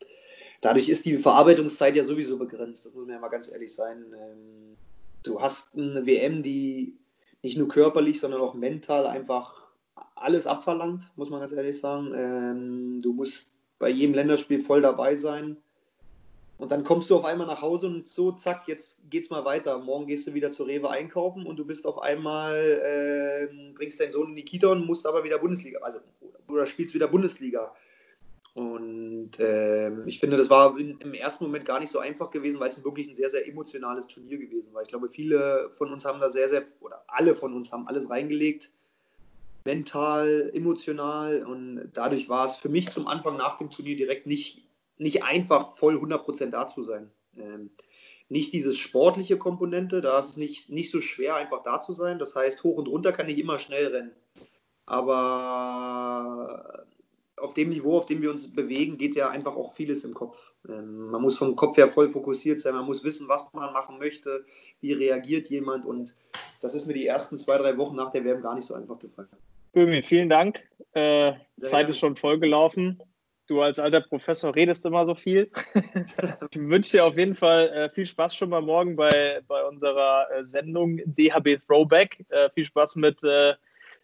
dadurch 0.60 0.88
ist 0.88 1.06
die 1.06 1.18
Verarbeitungszeit 1.18 1.96
ja 1.96 2.04
sowieso 2.04 2.36
begrenzt, 2.36 2.86
das 2.86 2.94
muss 2.94 3.06
man 3.06 3.14
ja 3.14 3.20
mal 3.20 3.28
ganz 3.28 3.50
ehrlich 3.50 3.74
sein. 3.74 4.04
Ähm, 4.12 4.76
du 5.22 5.40
hast 5.40 5.74
eine 5.74 6.06
WM, 6.06 6.42
die 6.42 6.96
nicht 7.42 7.58
nur 7.58 7.68
körperlich, 7.68 8.20
sondern 8.20 8.40
auch 8.40 8.54
mental 8.54 9.06
einfach 9.06 9.65
alles 10.14 10.46
abverlangt, 10.46 11.02
muss 11.16 11.30
man 11.30 11.40
ganz 11.40 11.52
ehrlich 11.52 11.78
sagen. 11.78 12.12
Ähm, 12.14 13.00
du 13.00 13.12
musst 13.12 13.50
bei 13.78 13.88
jedem 13.88 14.14
Länderspiel 14.14 14.60
voll 14.60 14.82
dabei 14.82 15.14
sein. 15.14 15.56
Und 16.58 16.72
dann 16.72 16.84
kommst 16.84 17.10
du 17.10 17.16
auf 17.16 17.24
einmal 17.26 17.46
nach 17.46 17.60
Hause 17.60 17.86
und 17.86 18.08
so, 18.08 18.32
zack, 18.32 18.66
jetzt 18.66 18.98
geht's 19.10 19.28
mal 19.28 19.44
weiter. 19.44 19.78
Morgen 19.78 20.06
gehst 20.06 20.26
du 20.26 20.32
wieder 20.32 20.50
zu 20.50 20.62
Rewe 20.62 20.88
einkaufen 20.88 21.44
und 21.46 21.56
du 21.58 21.66
bist 21.66 21.86
auf 21.86 21.98
einmal, 21.98 22.54
äh, 22.54 23.72
bringst 23.74 24.00
deinen 24.00 24.10
Sohn 24.10 24.30
in 24.30 24.36
die 24.36 24.44
Kita 24.44 24.68
und 24.68 24.86
musst 24.86 25.06
aber 25.06 25.22
wieder 25.22 25.38
Bundesliga, 25.38 25.80
also 25.80 25.98
oder 26.48 26.64
spielst 26.64 26.94
wieder 26.94 27.08
Bundesliga. 27.08 27.74
Und 28.54 29.38
äh, 29.38 29.90
ich 30.06 30.18
finde, 30.18 30.38
das 30.38 30.48
war 30.48 30.78
in, 30.78 30.98
im 31.00 31.12
ersten 31.12 31.44
Moment 31.44 31.66
gar 31.66 31.78
nicht 31.78 31.92
so 31.92 31.98
einfach 31.98 32.30
gewesen, 32.30 32.58
weil 32.58 32.70
es 32.70 32.82
wirklich 32.82 33.06
ein 33.06 33.14
sehr, 33.14 33.28
sehr 33.28 33.46
emotionales 33.46 34.06
Turnier 34.06 34.38
gewesen 34.38 34.72
war. 34.72 34.80
Ich 34.80 34.88
glaube, 34.88 35.10
viele 35.10 35.68
von 35.74 35.92
uns 35.92 36.06
haben 36.06 36.20
da 36.20 36.30
sehr, 36.30 36.48
sehr, 36.48 36.64
oder 36.80 37.04
alle 37.06 37.34
von 37.34 37.52
uns 37.52 37.70
haben 37.70 37.86
alles 37.86 38.08
reingelegt 38.08 38.70
mental, 39.66 40.50
emotional 40.54 41.44
und 41.44 41.90
dadurch 41.92 42.30
war 42.30 42.46
es 42.46 42.56
für 42.56 42.70
mich 42.70 42.90
zum 42.90 43.06
Anfang 43.06 43.36
nach 43.36 43.58
dem 43.58 43.70
Turnier 43.70 43.96
direkt 43.96 44.26
nicht, 44.26 44.66
nicht 44.96 45.24
einfach 45.24 45.72
voll 45.72 45.96
100% 45.96 46.50
da 46.50 46.70
zu 46.70 46.84
sein. 46.84 47.10
Ähm, 47.36 47.70
nicht 48.28 48.52
diese 48.52 48.72
sportliche 48.72 49.38
Komponente, 49.38 50.00
da 50.00 50.18
ist 50.18 50.30
es 50.30 50.36
nicht, 50.36 50.70
nicht 50.70 50.90
so 50.90 51.00
schwer 51.00 51.36
einfach 51.36 51.62
da 51.62 51.80
zu 51.80 51.92
sein. 51.92 52.18
Das 52.18 52.34
heißt, 52.34 52.64
hoch 52.64 52.76
und 52.76 52.88
runter 52.88 53.12
kann 53.12 53.28
ich 53.28 53.38
immer 53.38 53.58
schnell 53.58 53.88
rennen. 53.88 54.12
Aber 54.86 56.86
auf 57.36 57.54
dem 57.54 57.68
Niveau, 57.68 57.98
auf 57.98 58.06
dem 58.06 58.22
wir 58.22 58.30
uns 58.30 58.52
bewegen, 58.52 58.98
geht 58.98 59.14
ja 59.14 59.28
einfach 59.28 59.54
auch 59.54 59.74
vieles 59.74 60.04
im 60.04 60.14
Kopf. 60.14 60.54
Ähm, 60.68 61.10
man 61.10 61.22
muss 61.22 61.38
vom 61.38 61.56
Kopf 61.56 61.76
her 61.76 61.90
voll 61.90 62.08
fokussiert 62.08 62.60
sein, 62.60 62.74
man 62.74 62.86
muss 62.86 63.04
wissen, 63.04 63.28
was 63.28 63.52
man 63.52 63.72
machen 63.72 63.98
möchte, 63.98 64.44
wie 64.80 64.92
reagiert 64.92 65.48
jemand 65.48 65.86
und 65.86 66.14
das 66.60 66.74
ist 66.74 66.86
mir 66.86 66.94
die 66.94 67.06
ersten 67.06 67.38
zwei, 67.38 67.58
drei 67.58 67.76
Wochen 67.76 67.96
nach 67.96 68.10
der 68.10 68.24
WM 68.24 68.40
gar 68.40 68.54
nicht 68.54 68.66
so 68.66 68.74
einfach 68.74 68.98
gefallen. 68.98 69.28
Böhmi, 69.76 70.02
vielen 70.02 70.30
Dank. 70.30 70.62
Äh, 70.94 71.34
Zeit 71.60 71.90
ist 71.90 71.98
schon 71.98 72.16
vollgelaufen. 72.16 73.02
Du 73.46 73.60
als 73.60 73.78
alter 73.78 74.00
Professor 74.00 74.56
redest 74.56 74.86
immer 74.86 75.04
so 75.04 75.14
viel. 75.14 75.50
ich 76.50 76.58
wünsche 76.58 76.92
dir 76.92 77.04
auf 77.04 77.18
jeden 77.18 77.34
Fall 77.34 77.68
äh, 77.68 77.90
viel 77.90 78.06
Spaß 78.06 78.34
schon 78.34 78.48
mal 78.48 78.62
morgen 78.62 78.96
bei, 78.96 79.42
bei 79.46 79.62
unserer 79.64 80.28
äh, 80.32 80.44
Sendung 80.46 81.02
DHB 81.04 81.58
Throwback. 81.66 82.24
Äh, 82.30 82.48
viel 82.54 82.64
Spaß 82.64 82.96
mit 82.96 83.22
äh, 83.22 83.52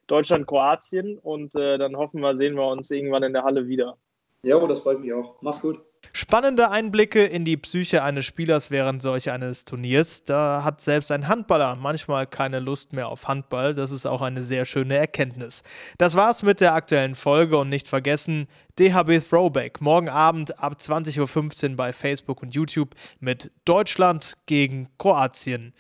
Deutschland, 0.09 0.47
Kroatien 0.47 1.17
und 1.17 1.55
äh, 1.55 1.79
dann 1.79 1.97
hoffen 1.97 2.21
wir, 2.21 2.37
sehen 2.37 2.55
wir 2.55 2.67
uns 2.67 2.91
irgendwann 2.91 3.23
in 3.23 3.33
der 3.33 3.45
Halle 3.45 3.67
wieder. 3.67 3.97
Ja, 4.43 4.59
das 4.67 4.81
freut 4.81 5.01
mich 5.01 5.15
auch. 5.15 5.41
Mach's 5.41 5.63
gut. 5.63 5.81
Spannende 6.13 6.71
Einblicke 6.71 7.25
in 7.25 7.45
die 7.45 7.57
Psyche 7.57 8.03
eines 8.03 8.27
Spielers 8.27 8.71
während 8.71 9.01
solch 9.01 9.31
eines 9.31 9.65
Turniers. 9.65 10.25
Da 10.25 10.63
hat 10.63 10.81
selbst 10.81 11.11
ein 11.11 11.29
Handballer 11.29 11.77
manchmal 11.77 12.27
keine 12.27 12.61
Lust 12.61 12.93
mehr 12.93 13.09
auf 13.09 13.29
Handball. 13.29 13.75
Das 13.75 13.93
ist 13.93 14.05
auch 14.05 14.21
eine 14.21 14.43
sehr 14.43 14.65
schöne 14.65 14.97
Erkenntnis. 14.97 15.63
Das 15.97 16.15
war's 16.15 16.43
mit 16.43 16.61
der 16.61 16.75
aktuellen 16.75 17.15
Folge 17.15 17.57
und 17.57 17.71
nicht 17.71 17.89
vergessen, 17.89 18.47
DHB 18.79 19.21
Throwback 19.27 19.81
morgen 19.81 20.09
Abend 20.09 20.59
ab 20.59 20.77
20.15 20.79 21.71
Uhr 21.71 21.77
bei 21.77 21.93
Facebook 21.93 22.43
und 22.43 22.55
YouTube 22.55 22.95
mit 23.21 23.51
Deutschland 23.65 24.35
gegen 24.47 24.89
Kroatien. 24.99 25.73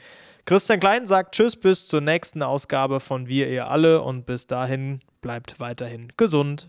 Christian 0.44 0.80
Klein 0.80 1.06
sagt 1.06 1.34
Tschüss 1.34 1.56
bis 1.56 1.86
zur 1.86 2.00
nächsten 2.00 2.42
Ausgabe 2.42 3.00
von 3.00 3.28
Wir, 3.28 3.48
ihr 3.48 3.68
alle 3.68 4.02
und 4.02 4.26
bis 4.26 4.46
dahin 4.46 5.00
bleibt 5.20 5.60
weiterhin 5.60 6.12
gesund. 6.16 6.68